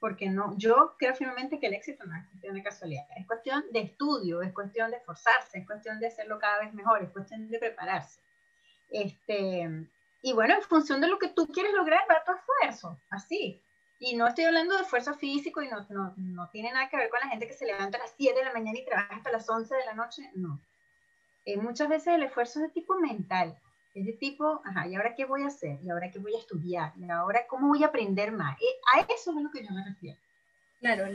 porque 0.00 0.30
no, 0.30 0.56
yo 0.56 0.94
creo 0.98 1.14
firmemente 1.14 1.58
que 1.58 1.66
el 1.66 1.74
éxito 1.74 2.04
no 2.04 2.16
es 2.16 2.26
cuestión 2.28 2.54
de 2.54 2.62
casualidad, 2.62 3.04
es 3.16 3.26
cuestión 3.26 3.64
de 3.72 3.80
estudio, 3.80 4.42
es 4.42 4.52
cuestión 4.52 4.90
de 4.90 4.98
esforzarse, 4.98 5.58
es 5.58 5.66
cuestión 5.66 5.98
de 5.98 6.06
hacerlo 6.06 6.38
cada 6.38 6.60
vez 6.60 6.72
mejor, 6.72 7.02
es 7.02 7.10
cuestión 7.10 7.48
de 7.48 7.58
prepararse. 7.58 8.20
Este, 8.90 9.68
y 10.22 10.32
bueno, 10.32 10.54
en 10.54 10.62
función 10.62 11.00
de 11.00 11.08
lo 11.08 11.18
que 11.18 11.28
tú 11.28 11.46
quieres 11.46 11.72
lograr, 11.74 12.00
va 12.10 12.24
tu 12.24 12.32
esfuerzo, 12.32 12.98
así. 13.10 13.62
Y 14.00 14.16
no 14.16 14.26
estoy 14.26 14.44
hablando 14.44 14.76
de 14.76 14.82
esfuerzo 14.82 15.14
físico 15.14 15.60
y 15.62 15.68
no, 15.68 15.84
no, 15.90 16.14
no 16.16 16.48
tiene 16.50 16.72
nada 16.72 16.88
que 16.88 16.96
ver 16.96 17.10
con 17.10 17.20
la 17.20 17.28
gente 17.28 17.46
que 17.48 17.54
se 17.54 17.66
levanta 17.66 17.98
a 17.98 18.02
las 18.02 18.14
7 18.16 18.38
de 18.38 18.44
la 18.44 18.52
mañana 18.52 18.78
y 18.78 18.84
trabaja 18.84 19.16
hasta 19.16 19.32
las 19.32 19.48
11 19.48 19.74
de 19.74 19.84
la 19.84 19.94
noche, 19.94 20.30
no 20.34 20.60
eh, 21.48 21.56
muchas 21.56 21.88
veces 21.88 22.08
el 22.08 22.24
esfuerzo 22.24 22.60
es 22.60 22.66
de 22.66 22.74
tipo 22.74 22.98
mental, 22.98 23.58
es 23.94 24.04
de 24.04 24.12
tipo, 24.12 24.60
ajá, 24.66 24.86
¿y 24.86 24.94
ahora 24.94 25.14
qué 25.14 25.24
voy 25.24 25.44
a 25.44 25.46
hacer? 25.46 25.78
¿Y 25.82 25.88
ahora 25.88 26.10
qué 26.10 26.18
voy 26.18 26.34
a 26.34 26.38
estudiar? 26.38 26.92
¿Y 26.98 27.10
ahora 27.10 27.46
cómo 27.48 27.68
voy 27.68 27.82
a 27.82 27.86
aprender 27.86 28.32
más? 28.32 28.60
Eh, 28.60 28.66
a 28.94 29.00
eso 29.10 29.30
es 29.30 29.42
lo 29.42 29.50
que 29.50 29.64
yo 29.64 29.72
me 29.72 29.82
refiero. 29.82 30.18
Claro, 30.78 31.06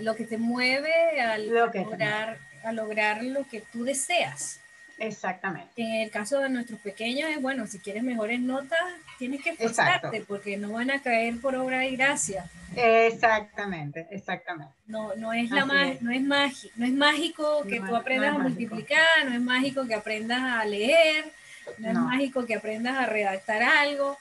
lo 0.00 0.16
que 0.16 0.24
te 0.24 0.38
mueve 0.38 1.20
a 1.20 1.36
lograr, 1.36 2.38
a 2.64 2.72
lograr 2.72 3.22
lo 3.22 3.46
que 3.46 3.60
tú 3.60 3.84
deseas. 3.84 4.61
Exactamente. 5.02 5.82
En 5.82 6.02
el 6.02 6.10
caso 6.10 6.38
de 6.38 6.48
nuestros 6.48 6.78
pequeños 6.78 7.28
es, 7.28 7.42
bueno, 7.42 7.66
si 7.66 7.80
quieres 7.80 8.04
mejores 8.04 8.38
notas, 8.38 8.78
tienes 9.18 9.42
que 9.42 9.50
esforzarte 9.50 10.20
porque 10.20 10.56
no 10.56 10.70
van 10.72 10.92
a 10.92 11.02
caer 11.02 11.40
por 11.40 11.56
obra 11.56 11.84
y 11.86 11.96
gracia. 11.96 12.48
Exactamente, 12.76 14.06
exactamente. 14.12 14.72
No, 14.86 15.12
no 15.16 15.32
es 15.32 15.50
la 15.50 15.64
no 15.64 16.10
es 16.12 16.22
no 16.22 16.86
es 16.86 16.92
mágico 16.92 17.64
que 17.68 17.80
tú 17.80 17.96
aprendas 17.96 18.36
a 18.36 18.38
multiplicar, 18.38 19.26
no 19.26 19.34
es 19.34 19.40
mágico 19.40 19.86
que 19.88 19.94
aprendas 19.96 20.40
a 20.40 20.64
leer, 20.64 21.32
no, 21.78 21.88
es 21.88 21.94
mágico 21.94 22.46
que 22.46 22.54
aprendas 22.54 22.96
a 22.96 23.06
redactar 23.06 23.60
algo, 23.60 24.16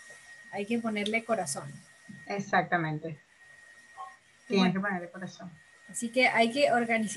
hay 0.51 0.65
que 0.65 0.79
ponerle 0.79 1.23
corazón. 1.23 1.71
Exactamente. 2.25 3.19
Tienes 4.47 4.73
que 4.73 4.79
ponerle 4.79 5.11
corazón. 5.11 5.51
Así 5.91 6.07
que 6.07 6.27
hay 6.27 6.51
que 6.51 6.69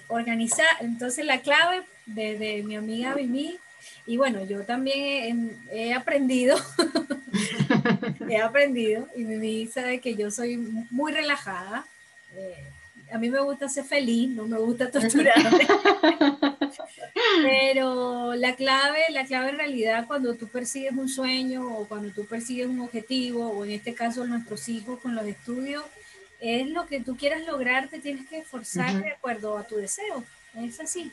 organizar, 0.08 0.66
entonces 0.80 1.24
la 1.24 1.40
clave 1.40 1.84
de, 2.06 2.62
mi 2.64 2.74
amiga 2.74 3.14
Mimi, 3.14 3.56
y 4.04 4.16
bueno, 4.16 4.44
yo 4.44 4.64
también 4.64 5.56
he, 5.70 5.94
aprendido, 5.94 6.56
he 8.28 8.38
aprendido, 8.38 9.06
y 9.14 9.22
Mimi 9.22 9.68
sabe 9.68 10.00
que 10.00 10.16
yo 10.16 10.32
soy 10.32 10.56
muy 10.56 11.12
relajada, 11.12 11.87
eh, 12.34 12.64
a 13.12 13.18
mí 13.18 13.30
me 13.30 13.40
gusta 13.40 13.68
ser 13.68 13.84
feliz, 13.84 14.30
no 14.30 14.44
me 14.44 14.58
gusta 14.58 14.90
torturarme. 14.90 15.68
Pero 17.42 18.34
la 18.34 18.56
clave, 18.56 19.04
la 19.10 19.24
clave 19.24 19.50
en 19.50 19.58
realidad 19.58 20.06
cuando 20.08 20.34
tú 20.34 20.48
persigues 20.48 20.92
un 20.92 21.08
sueño 21.08 21.78
o 21.78 21.87
cuando 21.87 22.10
tú 22.10 22.26
persigues 22.26 22.66
un 22.66 22.80
objetivo, 22.80 23.46
o 23.50 23.64
en 23.64 23.70
este 23.70 23.94
caso 23.94 24.26
nuestros 24.26 24.68
hijos 24.68 24.98
con 24.98 25.14
los 25.14 25.24
estudios, 25.26 25.84
es 26.44 26.68
lo 26.68 26.87
que 26.87 27.00
tú 27.00 27.16
quieras 27.16 27.46
lograr, 27.46 27.88
te 27.88 27.98
tienes 27.98 28.28
que 28.28 28.38
esforzar 28.38 29.02
de 29.02 29.12
acuerdo 29.12 29.57
a 29.57 29.64
tu 29.64 29.76
deseo. 29.76 30.22
Es 30.54 30.78
así. 30.80 31.11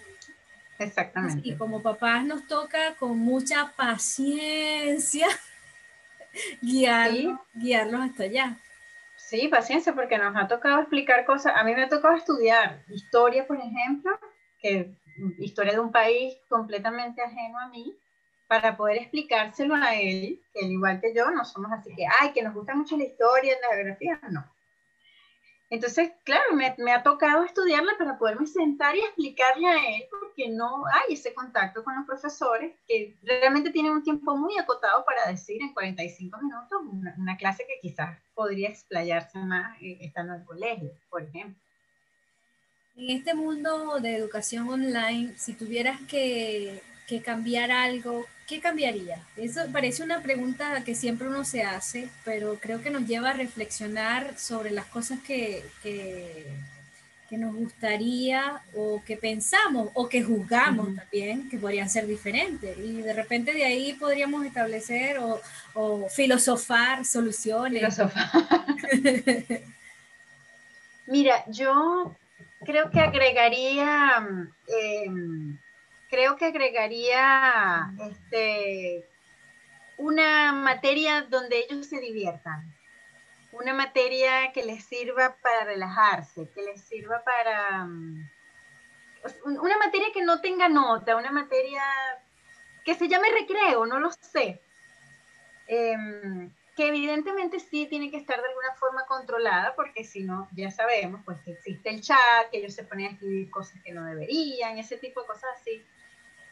Exactamente. 0.78 1.48
Y 1.48 1.56
como 1.56 1.82
papás 1.82 2.26
nos 2.26 2.48
toca 2.48 2.96
con 2.96 3.17
mucha 3.17 3.72
paciencia 3.76 5.28
guiarlos, 6.62 7.39
guiarlos 7.54 8.02
hasta 8.02 8.24
allá. 8.24 8.58
Sí, 9.15 9.48
paciencia, 9.48 9.94
porque 9.94 10.17
nos 10.17 10.36
ha 10.36 10.48
tocado 10.48 10.80
explicar 10.80 11.26
cosas. 11.26 11.54
A 11.56 11.63
mí 11.63 11.74
me 11.74 11.84
ha 11.84 11.89
tocado 11.89 12.15
estudiar 12.15 12.84
historia, 12.89 13.48
por 13.48 13.58
ejemplo, 13.58 14.20
que 14.60 14.91
historia 15.39 15.74
de 15.74 15.80
un 15.80 15.91
país 15.91 16.36
completamente 16.50 17.22
ajeno 17.22 17.60
a 17.60 17.67
mí, 17.70 17.96
para 18.48 18.76
poder 18.76 18.98
explicárselo 18.98 19.76
a 19.76 19.96
él, 19.96 20.41
que 20.54 20.65
al 20.65 20.72
igual 20.72 21.00
que 21.00 21.13
yo, 21.15 21.32
no 21.32 21.46
somos 21.46 21.72
así 21.72 21.96
que, 21.96 22.06
ay, 22.20 22.34
que 22.34 22.44
nos 22.44 22.54
gusta 22.54 22.76
mucho 22.76 22.98
la 22.98 23.06
historia, 23.06 23.56
la 23.62 23.76
geografía, 23.76 24.20
no. 24.30 24.44
Entonces, 25.72 26.12
claro, 26.26 26.54
me, 26.54 26.92
ha 26.92 27.02
tocado 27.02 27.46
estudiarla 27.46 27.94
para 27.98 28.18
poderme 28.18 28.46
sentar 28.46 28.94
y 28.94 29.00
explicarle 29.00 29.68
a 29.68 29.78
él, 29.96 30.04
porque 30.12 30.50
no 30.50 30.84
hay 30.86 31.14
ese 31.14 31.34
contacto 31.34 31.82
con 31.86 31.96
los 31.96 32.06
profesores, 32.06 32.76
que 32.86 33.16
realmente 33.24 33.70
tienen 33.70 33.94
un 33.94 34.04
tiempo 34.04 34.36
muy 34.36 34.58
acotado 34.58 35.06
para 35.06 35.32
decir 35.32 35.62
en 35.62 35.74
45 35.74 36.38
minutos 36.42 36.82
una, 37.18 37.38
clase 37.38 37.66
que 37.66 37.80
quizás 37.82 38.20
podría 38.36 38.68
explayarse 38.68 39.40
más 39.40 39.82
eh, 39.82 39.98
estando 40.02 40.34
en 40.34 40.42
el 40.42 40.46
colegio, 40.46 40.92
por 41.10 41.24
ejemplo. 41.24 41.56
En 42.98 43.10
este 43.18 43.34
mundo 43.34 43.98
de 44.02 44.18
educación 44.18 44.68
online, 44.68 45.38
si 45.38 45.54
tuvieras 45.54 46.02
que 46.02 46.82
cambiar 47.24 47.72
algo, 47.72 48.26
¿qué 48.52 48.60
cambiaría? 48.60 49.18
Eso 49.38 49.62
parece 49.72 50.04
una 50.04 50.22
pregunta 50.22 50.84
que 50.84 50.94
siempre 50.94 51.26
uno 51.26 51.46
se 51.46 51.64
hace, 51.64 52.10
pero 52.26 52.56
creo 52.60 52.82
que 52.82 52.90
nos 52.90 53.08
lleva 53.08 53.30
a 53.30 53.34
reflexionar 53.34 54.38
sobre 54.38 54.72
las 54.72 54.88
cosas 54.88 55.22
que, 55.22 55.64
que, 55.82 56.48
nos 57.38 57.56
gustaría 57.56 58.62
o 58.76 59.02
que 59.06 59.16
pensamos 59.16 59.90
o 59.94 60.10
que 60.10 60.22
juzgamos 60.22 60.94
también 60.94 61.48
que 61.48 61.58
podrían 61.58 61.90
ser 61.90 62.06
diferentes. 62.06 62.78
Y 62.78 63.02
de 63.02 63.14
repente 63.14 63.54
de 63.54 63.64
ahí 63.64 63.94
podríamos 63.94 64.46
establecer 64.46 65.18
o, 65.74 66.10
filosofar 66.10 67.06
soluciones. 67.06 67.80
Filosofar. 67.80 68.30
Mira, 71.08 71.46
yo 71.48 72.14
creo 72.66 72.92
que 72.92 73.00
agregaría... 73.00 74.28
Em, 74.68 75.58
creo 76.12 76.36
que 76.36 76.45
agregaría 76.45 77.89
este, 78.02 79.10
una 79.97 80.52
materia 80.52 81.21
donde 81.21 81.65
ellos 81.69 81.88
se 81.88 82.00
diviertan, 82.00 82.76
una 83.54 83.74
materia 83.74 84.52
que 84.52 84.63
les 84.63 84.84
sirva 84.84 85.38
para 85.41 85.63
relajarse, 85.63 86.50
que 86.54 86.62
les 86.63 86.82
sirva 86.82 87.24
para... 87.24 87.86
Mm, 87.86 88.30
una 89.45 89.78
materia 89.78 90.08
que 90.13 90.24
no 90.24 90.41
tenga 90.41 90.67
nota, 90.67 91.15
una 91.15 91.32
materia 91.32 91.82
que 92.84 92.95
se 92.95 93.08
llame 93.08 93.32
recreo, 93.32 93.86
no 93.86 94.00
lo 94.00 94.12
sé. 94.12 94.60
Em, 95.67 96.52
que 96.76 96.88
evidentemente 96.88 97.60
sí 97.60 97.86
tiene 97.86 98.10
que 98.10 98.17
estar 98.17 98.41
de 98.41 98.47
alguna 98.47 98.74
forma 98.74 99.06
controlada, 99.06 99.76
porque 99.76 100.04
si 100.04 100.24
no, 100.24 100.50
ya 100.54 100.71
sabemos, 100.71 101.21
pues 101.24 101.39
que 101.41 101.52
existe 101.52 101.89
el 101.89 102.02
chat, 102.02 102.50
que 102.52 102.58
ellos 102.58 102.74
se 102.74 102.84
ponen 102.84 103.08
a 103.08 103.10
escribir 103.12 103.52
cosas 103.52 103.80
que 103.84 103.93
no 103.93 104.04
deberían, 104.04 104.80
ese 104.80 104.97
tipo 104.97 105.21
de 105.21 105.28
cosas 105.28 105.52
así 105.60 105.86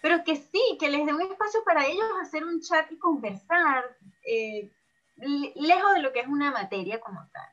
pero 0.01 0.23
que 0.23 0.35
sí, 0.35 0.77
que 0.79 0.89
les 0.89 1.05
dé 1.05 1.13
un 1.13 1.21
espacio 1.21 1.63
para 1.63 1.85
ellos 1.85 2.05
hacer 2.21 2.45
un 2.45 2.61
chat 2.61 2.91
y 2.91 2.97
conversar. 2.97 3.83
Eh, 4.25 4.71
lejos 5.55 5.93
de 5.95 6.01
lo 6.01 6.13
que 6.13 6.21
es 6.21 6.27
una 6.27 6.51
materia 6.51 6.99
como 6.99 7.19
tal. 7.31 7.49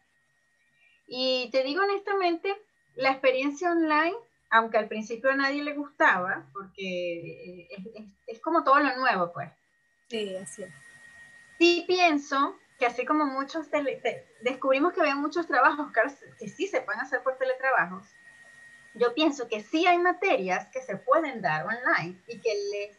Y 1.08 1.48
te 1.50 1.62
digo 1.62 1.82
honestamente, 1.82 2.54
la 2.94 3.10
experiencia 3.10 3.70
online, 3.70 4.16
aunque 4.50 4.78
al 4.78 4.88
principio 4.88 5.30
a 5.30 5.36
nadie 5.36 5.62
le 5.62 5.74
gustaba, 5.74 6.46
porque 6.52 7.68
es, 8.26 8.40
como 8.40 8.64
todo 8.64 8.78
lo 8.80 8.96
nuevo, 8.96 9.32
pues. 9.32 9.50
Sí, 10.08 10.36
así 10.36 10.62
es. 10.62 10.74
Sí 11.58 11.84
pienso 11.86 12.56
que 12.78 12.86
así 12.86 13.04
como 13.06 13.24
muchos, 13.24 13.68
descubrimos 14.42 14.92
que 14.92 15.00
había 15.00 15.16
muchos 15.16 15.46
trabajos 15.46 15.90
que 16.38 16.48
sí 16.48 16.66
se 16.66 16.82
pueden 16.82 17.00
hacer 17.00 17.22
por 17.22 17.38
teletrabajos, 17.38 18.06
yo 18.98 19.14
pienso 19.14 19.48
que 19.48 19.62
sí 19.62 19.86
hay 19.86 19.98
materias 19.98 20.68
que 20.72 20.80
se 20.80 20.96
pueden 20.96 21.42
dar 21.42 21.66
online 21.66 22.20
y 22.26 22.40
que 22.40 22.54
les 22.72 22.98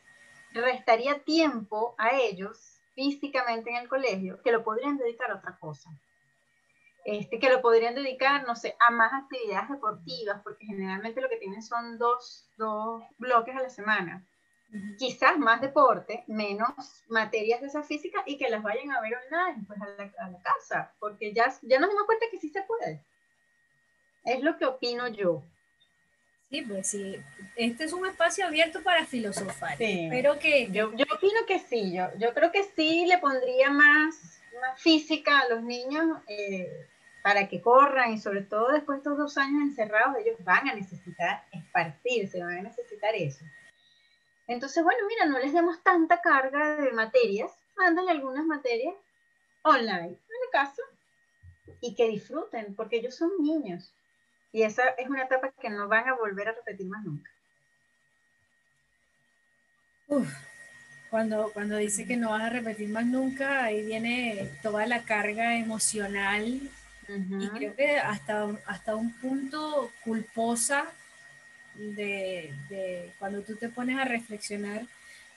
restaría 0.53 1.23
tiempo 1.23 1.95
a 1.97 2.15
ellos 2.15 2.81
físicamente 2.93 3.69
en 3.69 3.77
el 3.77 3.87
colegio, 3.87 4.41
que 4.41 4.51
lo 4.51 4.63
podrían 4.63 4.97
dedicar 4.97 5.31
a 5.31 5.35
otra 5.35 5.57
cosa. 5.59 5.89
Este, 7.05 7.39
que 7.39 7.49
lo 7.49 7.61
podrían 7.61 7.95
dedicar, 7.95 8.45
no 8.45 8.55
sé, 8.55 8.75
a 8.85 8.91
más 8.91 9.13
actividades 9.13 9.69
deportivas, 9.69 10.41
porque 10.43 10.65
generalmente 10.65 11.21
lo 11.21 11.29
que 11.29 11.37
tienen 11.37 11.61
son 11.61 11.97
dos, 11.97 12.49
dos 12.57 13.01
bloques 13.17 13.55
a 13.55 13.61
la 13.61 13.69
semana. 13.69 14.27
Quizás 14.97 15.37
más 15.37 15.61
deporte, 15.61 16.25
menos 16.27 17.05
materias 17.07 17.61
de 17.61 17.67
esa 17.67 17.83
física 17.83 18.23
y 18.25 18.37
que 18.37 18.49
las 18.49 18.61
vayan 18.61 18.91
a 18.91 18.99
ver 18.99 19.13
online, 19.15 19.63
pues 19.65 19.81
a 19.81 19.85
la, 19.85 20.11
a 20.17 20.29
la 20.29 20.39
casa, 20.41 20.93
porque 20.99 21.33
ya, 21.33 21.53
ya 21.61 21.79
nos 21.79 21.89
dimos 21.89 22.05
cuenta 22.05 22.25
que 22.29 22.39
sí 22.39 22.49
se 22.49 22.63
puede. 22.63 23.01
Es 24.25 24.43
lo 24.43 24.57
que 24.57 24.65
opino 24.65 25.07
yo. 25.07 25.43
Sí, 26.49 26.61
pues 26.61 26.87
sí. 26.87 27.21
Este 27.55 27.83
es 27.83 27.93
un 27.93 28.05
espacio 28.05 28.45
abierto 28.45 28.81
para 28.81 29.05
filosofar. 29.05 29.75
Pero 29.77 30.39
que. 30.39 30.69
Yo, 30.71 30.93
yo 30.93 31.05
opino 31.13 31.45
que 31.45 31.59
sí. 31.59 31.93
Yo, 31.93 32.07
yo 32.17 32.33
creo 32.33 32.51
que 32.51 32.63
sí 32.63 33.05
le 33.05 33.17
pondría 33.17 33.69
más, 33.69 34.41
más 34.61 34.81
física 34.81 35.39
a 35.39 35.49
los 35.49 35.63
niños 35.63 36.21
eh, 36.27 36.87
para 37.21 37.49
que 37.49 37.61
corran 37.61 38.13
y 38.13 38.19
sobre 38.19 38.41
todo 38.41 38.71
después 38.71 38.97
de 38.97 38.99
estos 38.99 39.17
dos 39.17 39.37
años 39.37 39.61
encerrados, 39.61 40.15
ellos 40.17 40.37
van 40.45 40.69
a 40.69 40.73
necesitar 40.73 41.43
esparcirse, 41.51 42.39
van 42.41 42.59
a 42.59 42.61
necesitar 42.61 43.13
eso. 43.15 43.43
Entonces, 44.47 44.81
bueno, 44.81 45.01
mira, 45.09 45.25
no 45.25 45.37
les 45.39 45.51
demos 45.51 45.83
tanta 45.83 46.21
carga 46.21 46.77
de 46.77 46.91
materias, 46.91 47.51
mándale 47.75 48.11
algunas 48.11 48.45
materias 48.45 48.95
online, 49.63 50.07
en 50.07 50.13
el 50.13 50.49
caso, 50.53 50.81
y 51.81 51.95
que 51.95 52.07
disfruten, 52.07 52.73
porque 52.75 52.97
ellos 52.97 53.15
son 53.15 53.31
niños. 53.41 53.91
Y 54.51 54.63
esa 54.63 54.89
es 54.97 55.07
una 55.07 55.23
etapa 55.23 55.51
que 55.61 55.69
no 55.69 55.87
van 55.87 56.07
a 56.07 56.15
volver 56.15 56.49
a 56.49 56.53
repetir 56.53 56.87
más 56.87 57.03
nunca. 57.03 57.31
cuando, 61.09 61.51
cuando 61.53 61.77
dice 61.77 62.05
que 62.05 62.17
no 62.17 62.31
vas 62.31 62.43
a 62.43 62.49
repetir 62.49 62.89
más 62.89 63.05
nunca, 63.05 63.63
ahí 63.63 63.85
viene 63.85 64.49
toda 64.61 64.85
la 64.85 65.03
carga 65.03 65.57
emocional 65.57 66.61
y 67.09 67.47
creo 67.49 67.75
que 67.75 67.97
hasta, 67.97 68.47
hasta 68.65 68.95
un 68.95 69.13
punto 69.13 69.91
culposa 70.03 70.85
de, 71.75 72.53
de, 72.69 73.13
cuando 73.17 73.41
tú 73.41 73.55
te 73.55 73.69
pones 73.69 73.97
a 73.97 74.03
reflexionar, 74.03 74.85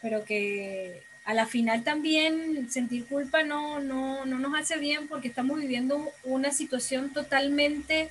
pero 0.03 0.25
que 0.25 1.03
a 1.25 1.35
la 1.35 1.46
final 1.46 1.85
también 1.85 2.68
sentir 2.70 3.07
culpa 3.07 3.44
no, 3.44 3.79
no, 3.79 4.25
no 4.25 4.38
nos 4.38 4.59
hace 4.59 4.79
bien 4.79 5.07
porque 5.07 5.29
estamos 5.29 5.61
viviendo 5.61 6.11
una 6.25 6.51
situación 6.51 7.12
totalmente 7.12 8.11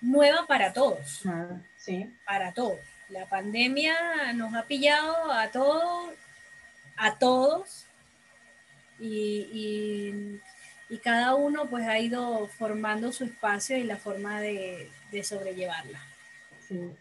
nueva 0.00 0.46
para 0.46 0.72
todos. 0.72 1.22
sí. 1.76 2.14
Para 2.24 2.52
todos. 2.52 2.78
La 3.08 3.26
pandemia 3.26 4.32
nos 4.34 4.54
ha 4.54 4.64
pillado 4.64 5.32
a 5.32 5.48
todos, 5.50 6.12
a 6.96 7.16
todos, 7.16 7.86
y, 8.98 10.40
cada 11.02 11.34
uno 11.36 11.66
pues 11.70 11.86
ha 11.86 11.98
ido 11.98 12.48
formando 12.48 13.12
su 13.12 13.24
espacio 13.24 13.78
y 13.78 13.84
la 13.84 13.96
forma 13.96 14.40
de, 14.40 14.90
sobrellevarla. 15.22 16.00
Sí. 16.66 16.94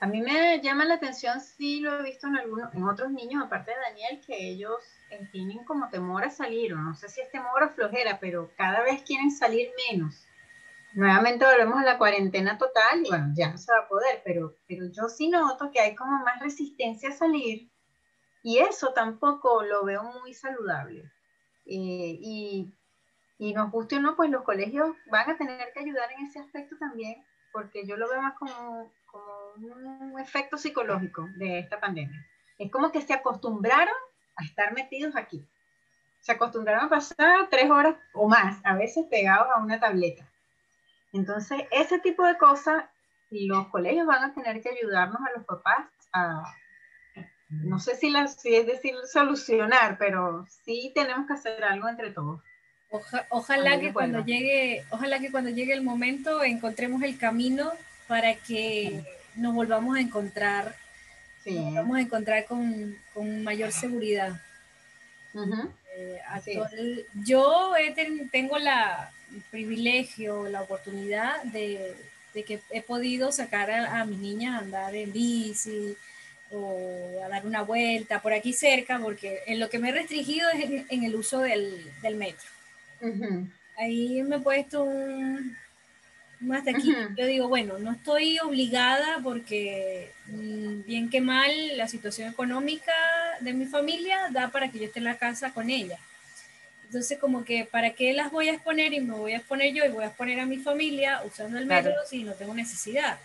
A 0.00 0.06
mí 0.06 0.20
me 0.20 0.60
llama 0.60 0.84
la 0.84 0.94
atención, 0.94 1.40
sí 1.40 1.80
lo 1.80 1.98
he 1.98 2.02
visto 2.04 2.28
en 2.28 2.36
algunos, 2.36 2.72
en 2.72 2.84
otros 2.84 3.10
niños, 3.10 3.42
aparte 3.44 3.72
de 3.72 3.78
Daniel, 3.80 4.20
que 4.24 4.50
ellos 4.50 4.76
tienen 5.32 5.64
como 5.64 5.88
temor 5.88 6.24
a 6.24 6.30
salir, 6.30 6.72
o 6.72 6.76
no 6.76 6.94
sé 6.94 7.08
si 7.08 7.20
es 7.20 7.30
temor 7.32 7.64
o 7.64 7.70
flojera, 7.70 8.20
pero 8.20 8.52
cada 8.56 8.82
vez 8.82 9.02
quieren 9.02 9.32
salir 9.32 9.70
menos 9.90 10.27
nuevamente 10.98 11.44
volvemos 11.44 11.78
a 11.78 11.84
la 11.84 11.96
cuarentena 11.96 12.58
total 12.58 13.04
y 13.04 13.08
bueno, 13.08 13.32
ya 13.36 13.52
no 13.52 13.56
se 13.56 13.70
va 13.70 13.78
a 13.78 13.88
poder, 13.88 14.20
pero, 14.24 14.56
pero 14.66 14.86
yo 14.90 15.08
sí 15.08 15.28
noto 15.28 15.70
que 15.70 15.78
hay 15.78 15.94
como 15.94 16.18
más 16.24 16.40
resistencia 16.40 17.10
a 17.10 17.12
salir 17.12 17.70
y 18.42 18.58
eso 18.58 18.92
tampoco 18.92 19.62
lo 19.62 19.84
veo 19.84 20.02
muy 20.02 20.34
saludable. 20.34 21.04
Eh, 21.66 22.18
y, 22.20 22.74
y 23.38 23.52
nos 23.54 23.70
guste 23.70 23.96
o 23.96 24.00
no, 24.00 24.16
pues 24.16 24.28
los 24.30 24.42
colegios 24.42 24.96
van 25.08 25.30
a 25.30 25.36
tener 25.36 25.72
que 25.72 25.80
ayudar 25.80 26.10
en 26.10 26.26
ese 26.26 26.40
aspecto 26.40 26.76
también, 26.78 27.24
porque 27.52 27.86
yo 27.86 27.96
lo 27.96 28.08
veo 28.08 28.20
más 28.20 28.36
como, 28.36 28.92
como 29.06 29.52
un 29.56 30.18
efecto 30.18 30.58
psicológico 30.58 31.28
de 31.36 31.60
esta 31.60 31.78
pandemia. 31.78 32.26
Es 32.58 32.72
como 32.72 32.90
que 32.90 33.02
se 33.02 33.14
acostumbraron 33.14 33.94
a 34.34 34.44
estar 34.44 34.74
metidos 34.74 35.14
aquí. 35.14 35.46
Se 36.18 36.32
acostumbraron 36.32 36.86
a 36.86 36.90
pasar 36.90 37.48
tres 37.50 37.70
horas 37.70 37.94
o 38.14 38.28
más, 38.28 38.60
a 38.64 38.74
veces 38.74 39.06
pegados 39.08 39.46
a 39.54 39.60
una 39.60 39.78
tableta. 39.78 40.28
Entonces, 41.12 41.62
ese 41.70 41.98
tipo 42.00 42.24
de 42.24 42.36
cosas, 42.36 42.84
los 43.30 43.68
colegios 43.68 44.06
van 44.06 44.24
a 44.24 44.34
tener 44.34 44.62
que 44.62 44.70
ayudarnos 44.70 45.20
a 45.20 45.36
los 45.36 45.46
papás 45.46 45.86
a, 46.12 46.42
no 47.48 47.78
sé 47.78 47.96
si, 47.96 48.12
si 48.38 48.54
es 48.54 48.66
decir 48.66 48.94
solucionar, 49.10 49.96
pero 49.98 50.46
sí 50.64 50.92
tenemos 50.94 51.26
que 51.26 51.32
hacer 51.34 51.64
algo 51.64 51.88
entre 51.88 52.10
todos. 52.10 52.40
ojalá 53.30 53.80
que 53.80 53.92
cuando 53.92 54.24
llegue, 54.24 54.84
ojalá 54.90 55.18
que 55.18 55.30
cuando 55.30 55.50
llegue 55.50 55.72
el 55.72 55.82
momento 55.82 56.42
encontremos 56.42 57.02
el 57.02 57.18
camino 57.18 57.72
para 58.06 58.34
que 58.34 59.04
nos 59.34 59.54
volvamos 59.54 59.96
a 59.96 60.00
encontrar, 60.00 60.74
nos 61.46 61.64
volvamos 61.64 61.96
a 61.96 62.00
encontrar 62.00 62.44
con, 62.44 62.96
con 63.14 63.42
mayor 63.44 63.72
seguridad. 63.72 64.40
Eh, 65.96 67.06
yo 67.24 67.72
tengo 68.30 68.58
la, 68.58 69.10
privilegio, 69.50 70.48
la 70.48 70.62
oportunidad 70.62 71.42
de, 71.44 71.94
que 72.46 72.60
he 72.70 72.82
podido 72.82 73.32
sacar 73.32 73.70
a, 73.70 74.04
mis 74.04 74.18
niñas 74.18 74.54
a 74.54 74.58
andar 74.58 74.94
en 74.94 75.12
bici 75.12 75.96
o 76.50 77.20
a 77.24 77.28
dar 77.28 77.46
una 77.46 77.62
vuelta 77.62 78.22
por 78.22 78.32
aquí 78.32 78.52
cerca, 78.52 78.98
porque 78.98 79.40
en 79.46 79.58
lo 79.58 79.68
que 79.68 79.78
me 79.78 79.88
he 79.88 79.92
restringido 79.92 80.48
es 80.50 80.84
en, 80.88 81.04
el 81.04 81.14
uso 81.16 81.40
del, 81.40 81.92
metro. 82.16 82.48
Ahí 83.76 84.22
me 84.22 84.36
he 84.36 84.40
puesto 84.40 84.84
un, 84.84 85.56
hasta 86.52 86.70
aquí. 86.70 86.94
Yo 87.16 87.26
digo, 87.26 87.48
bueno, 87.48 87.78
no 87.78 87.92
estoy 87.92 88.38
obligada 88.38 89.18
porque 89.22 90.12
mm, 90.26 90.82
bien 90.84 91.10
que 91.10 91.20
mal 91.20 91.50
la 91.76 91.88
situación 91.88 92.30
económica 92.30 92.92
de 93.40 93.52
mi 93.52 93.66
familia 93.66 94.28
da 94.30 94.48
para 94.48 94.70
que 94.70 94.78
yo 94.78 94.84
esté 94.84 95.00
en 95.00 95.04
la 95.04 95.18
casa 95.18 95.52
con 95.52 95.70
ella. 95.70 95.98
Entonces, 96.88 97.18
como 97.18 97.44
que, 97.44 97.66
¿para 97.70 97.90
qué 97.90 98.14
las 98.14 98.32
voy 98.32 98.48
a 98.48 98.54
exponer 98.54 98.94
y 98.94 99.00
me 99.00 99.14
voy 99.14 99.32
a 99.34 99.36
exponer 99.36 99.74
yo 99.74 99.84
y 99.84 99.90
voy 99.90 100.04
a 100.04 100.06
exponer 100.06 100.40
a 100.40 100.46
mi 100.46 100.56
familia 100.56 101.20
usando 101.22 101.58
el 101.58 101.66
metro 101.66 101.92
si 102.08 102.24
no 102.24 102.32
tengo 102.32 102.54
necesidad? 102.54 103.18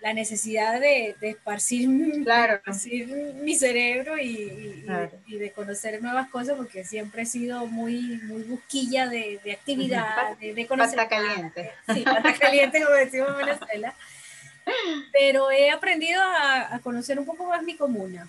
La 0.00 0.12
necesidad 0.12 0.78
de, 0.78 1.16
esparcir, 1.22 1.88
claro. 2.24 2.60
mi 3.42 3.54
cerebro 3.54 4.18
y, 4.18 4.84
de 5.26 5.52
conocer 5.54 6.02
nuevas 6.02 6.28
cosas, 6.28 6.56
porque 6.56 6.84
siempre 6.84 7.22
he 7.22 7.26
sido 7.26 7.66
muy, 7.66 8.20
muy 8.24 8.42
busquilla 8.42 9.08
de, 9.08 9.40
actividad, 9.50 10.36
de, 10.36 10.66
conocer. 10.66 10.96
Pata 10.96 11.08
caliente. 11.08 11.70
Sí, 11.94 12.02
pata 12.02 12.34
caliente, 12.34 12.82
como 12.84 12.96
decimos 12.96 13.30
en 13.30 13.46
Venezuela. 13.46 13.94
Pero 15.12 15.50
he 15.50 15.70
aprendido 15.70 16.20
a, 16.22 16.78
conocer 16.82 17.18
un 17.18 17.24
poco 17.24 17.46
más 17.46 17.62
mi 17.62 17.76
comuna. 17.76 18.28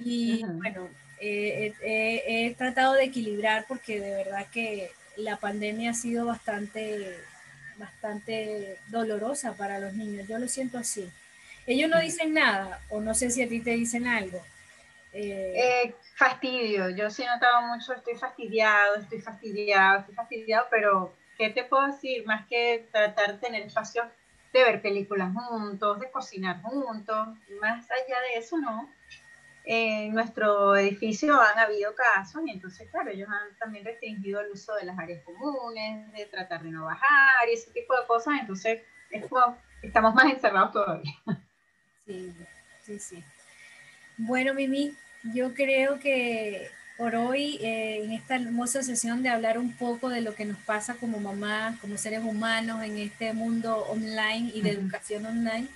Y 0.00 0.42
bueno, 0.44 0.88
he 1.20 2.54
tratado 2.58 2.94
de 2.94 3.04
equilibrar 3.04 3.64
porque 3.68 4.00
de 4.00 4.10
verdad 4.14 4.46
que 4.52 4.90
la 5.16 5.36
pandemia 5.36 5.90
ha 5.90 5.94
sido 5.94 6.26
bastante, 6.26 7.18
bastante 7.76 8.78
dolorosa 8.88 9.54
para 9.54 9.78
los 9.78 9.94
niños. 9.94 10.28
Yo 10.28 10.38
lo 10.38 10.48
siento 10.48 10.78
así. 10.78 11.10
Ellos 11.66 11.90
no 11.90 11.98
dicen 12.00 12.34
nada, 12.34 12.80
o 12.90 13.00
no 13.00 13.14
sé 13.14 13.30
si 13.30 13.42
a 13.42 13.48
ti 13.48 13.60
te 13.60 13.70
dicen 13.70 14.06
algo. 14.06 14.40
Eh, 15.12 15.54
eh, 15.56 15.94
fastidio, 16.14 16.90
yo 16.90 17.10
sí 17.10 17.22
he 17.22 17.26
notado 17.26 17.62
mucho, 17.62 17.94
estoy 17.94 18.16
fastidiado, 18.16 18.96
estoy 18.96 19.20
fastidiado, 19.20 20.00
estoy 20.00 20.14
fastidiado, 20.14 20.66
pero 20.70 21.14
¿qué 21.38 21.50
te 21.50 21.64
puedo 21.64 21.86
decir? 21.86 22.24
Más 22.26 22.46
que 22.46 22.86
tratar 22.92 23.32
de 23.32 23.38
tener 23.38 23.62
espacio 23.62 24.04
de 24.52 24.62
ver 24.62 24.82
películas 24.82 25.32
juntos, 25.34 26.00
de 26.00 26.10
cocinar 26.10 26.62
juntos, 26.62 27.28
más 27.60 27.90
allá 27.90 28.20
de 28.32 28.38
eso, 28.38 28.58
no 28.58 28.88
en 29.68 30.14
nuestro 30.14 30.76
edificio 30.76 31.40
han 31.40 31.58
habido 31.58 31.92
casos 31.96 32.40
y 32.46 32.52
entonces, 32.52 32.88
claro, 32.90 33.10
ellos 33.10 33.28
han 33.28 33.58
también 33.58 33.84
restringido 33.84 34.40
el 34.40 34.52
uso 34.52 34.74
de 34.76 34.84
las 34.84 34.96
áreas 34.96 35.24
comunes, 35.24 36.12
de 36.12 36.24
tratar 36.26 36.62
de 36.62 36.70
no 36.70 36.84
bajar 36.84 37.48
y 37.50 37.54
ese 37.54 37.72
tipo 37.72 37.98
de 38.00 38.06
cosas, 38.06 38.34
entonces 38.40 38.82
es 39.10 39.26
como, 39.26 39.58
estamos 39.82 40.14
más 40.14 40.32
encerrados 40.32 40.72
todavía. 40.72 41.12
Sí, 42.06 42.32
sí, 42.84 42.98
sí. 43.00 43.24
Bueno, 44.16 44.54
Mimi, 44.54 44.94
yo 45.34 45.52
creo 45.52 45.98
que 45.98 46.70
por 46.96 47.16
hoy 47.16 47.58
eh, 47.60 48.04
en 48.04 48.12
esta 48.12 48.36
hermosa 48.36 48.84
sesión 48.84 49.24
de 49.24 49.28
hablar 49.28 49.58
un 49.58 49.72
poco 49.72 50.08
de 50.08 50.20
lo 50.20 50.34
que 50.36 50.44
nos 50.44 50.58
pasa 50.58 50.94
como 50.94 51.18
mamás, 51.18 51.78
como 51.80 51.98
seres 51.98 52.22
humanos 52.22 52.84
en 52.84 52.98
este 52.98 53.32
mundo 53.32 53.84
online 53.88 54.52
y 54.54 54.62
de 54.62 54.70
educación 54.70 55.26
online. 55.26 55.68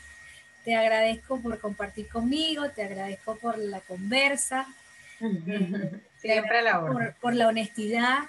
Te 0.65 0.75
agradezco 0.75 1.41
por 1.41 1.59
compartir 1.59 2.09
conmigo, 2.09 2.69
te 2.71 2.83
agradezco 2.83 3.37
por 3.37 3.59
la 3.59 3.81
conversa, 3.81 4.67
Siempre 6.21 6.63
la 6.63 6.81
por, 6.81 7.15
por 7.15 7.35
la 7.35 7.49
honestidad. 7.49 8.21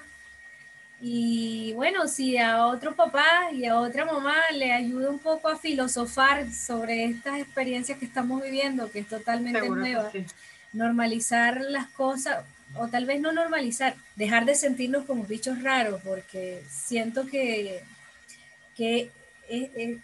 Y 1.00 1.74
bueno, 1.74 2.08
si 2.08 2.38
a 2.38 2.68
otro 2.68 2.96
papá 2.96 3.50
y 3.52 3.66
a 3.66 3.80
otra 3.80 4.06
mamá 4.06 4.36
le 4.54 4.72
ayuda 4.72 5.10
un 5.10 5.18
poco 5.18 5.48
a 5.48 5.58
filosofar 5.58 6.52
sobre 6.52 7.06
estas 7.06 7.40
experiencias 7.40 7.98
que 7.98 8.06
estamos 8.06 8.44
viviendo, 8.44 8.92
que 8.92 9.00
es 9.00 9.08
totalmente 9.08 9.68
nueva, 9.68 10.12
normalizar 10.74 11.60
las 11.62 11.88
cosas, 11.88 12.46
o 12.76 12.88
tal 12.88 13.06
vez 13.06 13.20
no 13.20 13.32
normalizar, 13.32 13.96
dejar 14.16 14.46
de 14.46 14.54
sentirnos 14.54 15.06
como 15.06 15.24
bichos 15.24 15.64
raros, 15.64 16.02
porque 16.04 16.62
siento 16.70 17.26
que, 17.26 17.84
que 18.78 19.10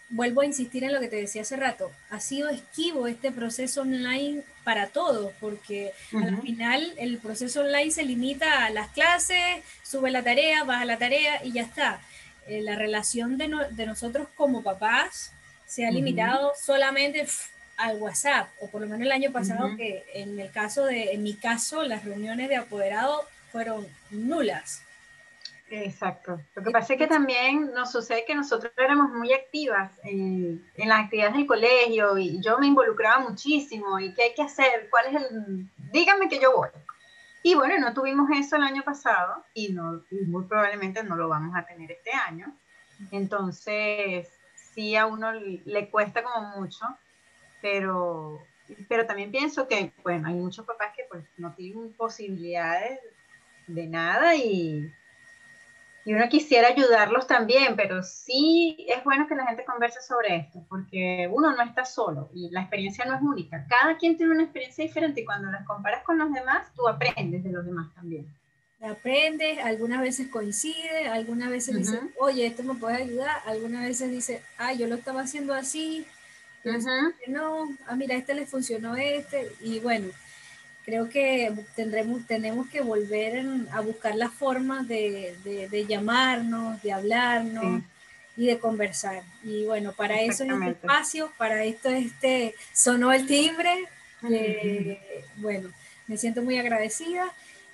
vuelvo 0.10 0.42
a 0.42 0.46
insistir 0.46 0.84
en 0.84 0.94
lo 0.94 1.00
que 1.00 1.08
te 1.08 1.16
decía 1.16 1.44
hace 1.44 1.56
rato, 1.56 1.92
ha 2.10 2.20
sido 2.20 2.50
esquivo 2.50 3.08
este 3.08 3.32
proceso 3.32 3.82
online 3.82 4.44
para 4.64 4.88
todos, 4.88 5.32
porque 5.40 5.94
al 6.14 6.42
final 6.42 6.94
el 6.98 7.18
proceso 7.20 7.62
online 7.62 7.92
se 7.92 8.04
limita 8.04 8.66
a 8.66 8.70
las 8.70 8.90
clases, 8.90 9.64
sube 9.84 10.12
la 10.12 10.24
tarea, 10.24 10.64
baja 10.66 10.86
la 10.86 10.98
tarea 10.98 11.44
y 11.46 11.54
ya 11.54 11.62
está. 11.62 12.02
Eh, 12.48 12.62
la 12.62 12.76
relación 12.76 13.38
de, 13.38 13.50
de, 13.72 13.86
nosotros 13.86 14.28
como 14.36 14.64
papás 14.64 15.32
se 15.66 15.86
ha 15.86 15.92
limitado 15.92 16.54
solamente 16.62 17.26
al 17.78 17.98
WhatsApp, 17.98 18.50
o 18.60 18.70
por 18.70 18.82
lo 18.82 18.88
menos 18.88 19.02
el 19.02 19.12
año 19.12 19.32
pasado, 19.32 19.76
que 19.78 20.04
en 20.14 20.40
el 20.40 20.52
caso 20.52 20.86
de, 20.86 21.12
en 21.12 21.24
mi 21.24 21.34
caso, 21.34 21.84
las 21.84 22.04
reuniones 22.04 22.50
de 22.50 22.56
apoderado 22.56 23.24
fueron 23.52 23.88
nulas. 24.10 24.82
Exacto. 25.70 26.40
Lo 26.56 26.64
que 26.64 26.72
pasa 26.72 26.94
es 26.94 27.00
que 27.00 27.08
también 27.08 27.74
nos 27.74 27.92
sucede 27.92 28.24
que 28.26 28.36
nosotros 28.36 28.72
éramos 28.78 29.12
muy 29.12 29.34
activas 29.34 29.92
en, 30.04 30.66
en, 30.76 30.90
las 30.90 31.06
actividades 31.06 31.36
del 31.36 31.46
colegio 31.46 32.18
y 32.18 32.42
yo 32.42 32.58
me 32.58 32.68
involucraba 32.68 33.20
muchísimo 33.20 34.00
y 34.00 34.14
qué 34.14 34.24
hay 34.24 34.34
que 34.34 34.44
hacer, 34.44 34.88
cuál 34.90 35.08
es 35.08 35.22
el... 35.22 35.70
Díganme 35.92 36.30
que 36.30 36.40
yo 36.40 36.56
voy. 36.56 36.70
Y 37.44 37.56
bueno, 37.56 37.78
no 37.80 37.94
tuvimos 37.94 38.30
eso 38.32 38.56
el 38.56 38.64
año 38.64 38.84
pasado 38.84 39.44
y, 39.54 39.74
no, 39.74 40.04
y 40.10 40.26
muy 40.26 40.46
probablemente 40.46 41.04
no 41.04 41.16
lo 41.16 41.28
vamos 41.28 41.56
a 41.56 41.66
tener 41.66 41.92
este 41.92 42.12
año. 42.12 42.54
Entonces, 43.12 44.30
sí 44.56 44.96
a 44.96 45.06
uno 45.06 45.32
le 45.34 45.90
cuesta 45.90 46.24
como 46.24 46.58
mucho, 46.58 46.86
pero, 47.62 48.42
pero 48.88 49.06
también 49.06 49.32
pienso 49.32 49.68
que, 49.68 49.92
bueno, 50.04 50.28
hay 50.30 50.34
muchos 50.34 50.66
papás 50.66 50.94
que 50.96 51.04
pues 51.10 51.26
no 51.38 51.54
tienen 51.54 51.94
posibilidades 51.94 53.00
de 53.68 53.88
nada 53.88 54.36
y 54.36 54.92
y 56.08 56.14
uno 56.14 56.30
quisiera 56.30 56.70
ayudarlos 56.70 57.28
también, 57.28 57.76
pero 57.76 58.02
sí 58.02 58.78
es 58.88 59.04
bueno 59.04 59.28
que 59.28 59.36
la 59.36 59.46
gente 59.46 59.66
converse 59.66 60.00
sobre 60.02 60.38
esto, 60.38 60.66
porque 60.70 61.30
uno 61.30 61.54
no 61.54 61.62
está 61.62 61.84
solo 61.84 62.30
y 62.34 62.50
la 62.50 62.62
experiencia 62.62 63.04
no 63.04 63.16
es 63.16 63.22
única. 63.22 63.66
Cada 63.68 63.98
quien 63.98 64.16
tiene 64.16 64.32
una 64.32 64.44
experiencia 64.44 64.86
diferente 64.86 65.20
y 65.20 65.26
cuando 65.26 65.52
las 65.52 65.66
comparas 65.66 66.06
con 66.06 66.18
los 66.18 66.32
demás, 66.32 66.66
tú 66.78 66.88
aprendes 66.88 67.44
de 67.44 67.52
los 67.52 67.66
demás 67.66 67.94
también. 67.94 68.26
Aprendes, 68.82 69.60
algunas 69.60 70.00
veces 70.00 70.30
coincide, 70.30 71.10
algunas 71.10 71.50
veces 71.50 71.76
dice, 71.76 72.00
oye, 72.22 72.46
esto 72.46 72.64
me 72.64 72.76
puede 72.76 73.04
ayudar, 73.04 73.42
algunas 73.46 73.84
veces 73.84 74.10
dice, 74.10 74.42
ah, 74.58 74.72
yo 74.72 74.88
lo 74.88 74.96
estaba 74.96 75.24
haciendo 75.24 75.54
así, 75.54 76.08
no, 77.28 77.68
ah, 77.86 77.98
mira, 77.98 78.16
este 78.16 78.34
le 78.34 78.46
funcionó 78.46 78.96
este, 78.96 79.52
y 79.60 79.82
bueno, 79.82 80.08
creo 80.88 81.10
que 81.10 81.52
tendremos, 81.76 82.26
tenemos 82.26 82.70
que 82.70 82.80
volver 82.80 83.46
a 83.74 83.82
buscar 83.82 84.16
la 84.16 84.30
forma 84.30 84.84
de, 84.84 85.36
de, 85.44 85.86
llamarnos, 85.86 86.82
de 86.82 86.94
hablarnos 86.94 87.84
y 88.38 88.48
de 88.48 88.58
conversar. 88.58 89.22
Y 89.44 89.66
bueno, 89.66 89.92
para 89.92 90.22
eso 90.22 90.46
es 90.46 90.50
este 90.50 90.70
espacio, 90.70 91.30
para 91.38 91.66
esto 91.66 91.90
este 91.90 92.56
sonó 92.72 93.12
el 93.12 93.28
timbre. 93.28 93.74
Eh, 94.32 95.26
bueno, 95.36 95.72
me 96.08 96.18
siento 96.18 96.42
muy 96.42 96.58
agradecida 96.58 97.34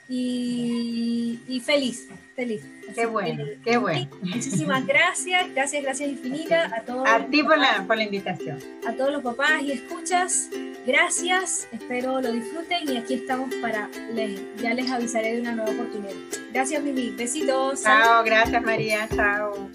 y, 0.09 1.61
feliz, 1.65 2.09
feliz. 2.35 2.63
qué 2.93 3.05
bueno, 3.05 3.45
qué 3.63 3.77
bueno. 3.77 4.07
Muchísimas 4.21 4.85
gracias, 4.85 5.53
gracias, 5.53 5.83
gracias 5.83 6.09
infinitas 6.09 6.71
a 6.73 6.81
todos. 6.81 7.07
A 7.07 7.25
ti 7.25 7.41
por 7.43 7.57
la, 7.57 7.83
por 7.87 7.97
la 7.97 8.03
invitación. 8.03 8.59
A 8.85 8.93
todos 8.93 9.11
los 9.11 9.23
papás 9.23 9.61
y 9.61 9.71
escuchas, 9.71 10.49
gracias, 10.85 11.67
espero 11.71 12.21
lo 12.21 12.31
disfruten 12.31 12.89
y 12.89 12.97
aquí 12.97 13.15
estamos 13.15 13.53
para, 13.55 13.89
les, 14.13 14.41
ya 14.57 14.73
les 14.73 14.91
avisaré 14.91 15.35
de 15.35 15.41
una 15.41 15.53
nueva 15.53 15.71
oportunidad. 15.71 16.13
Gracias, 16.51 16.83
Mimi, 16.83 17.11
besitos. 17.11 17.83
Chao, 17.83 18.23
gracias 18.23 18.61
María, 18.61 19.07
chao. 19.15 19.69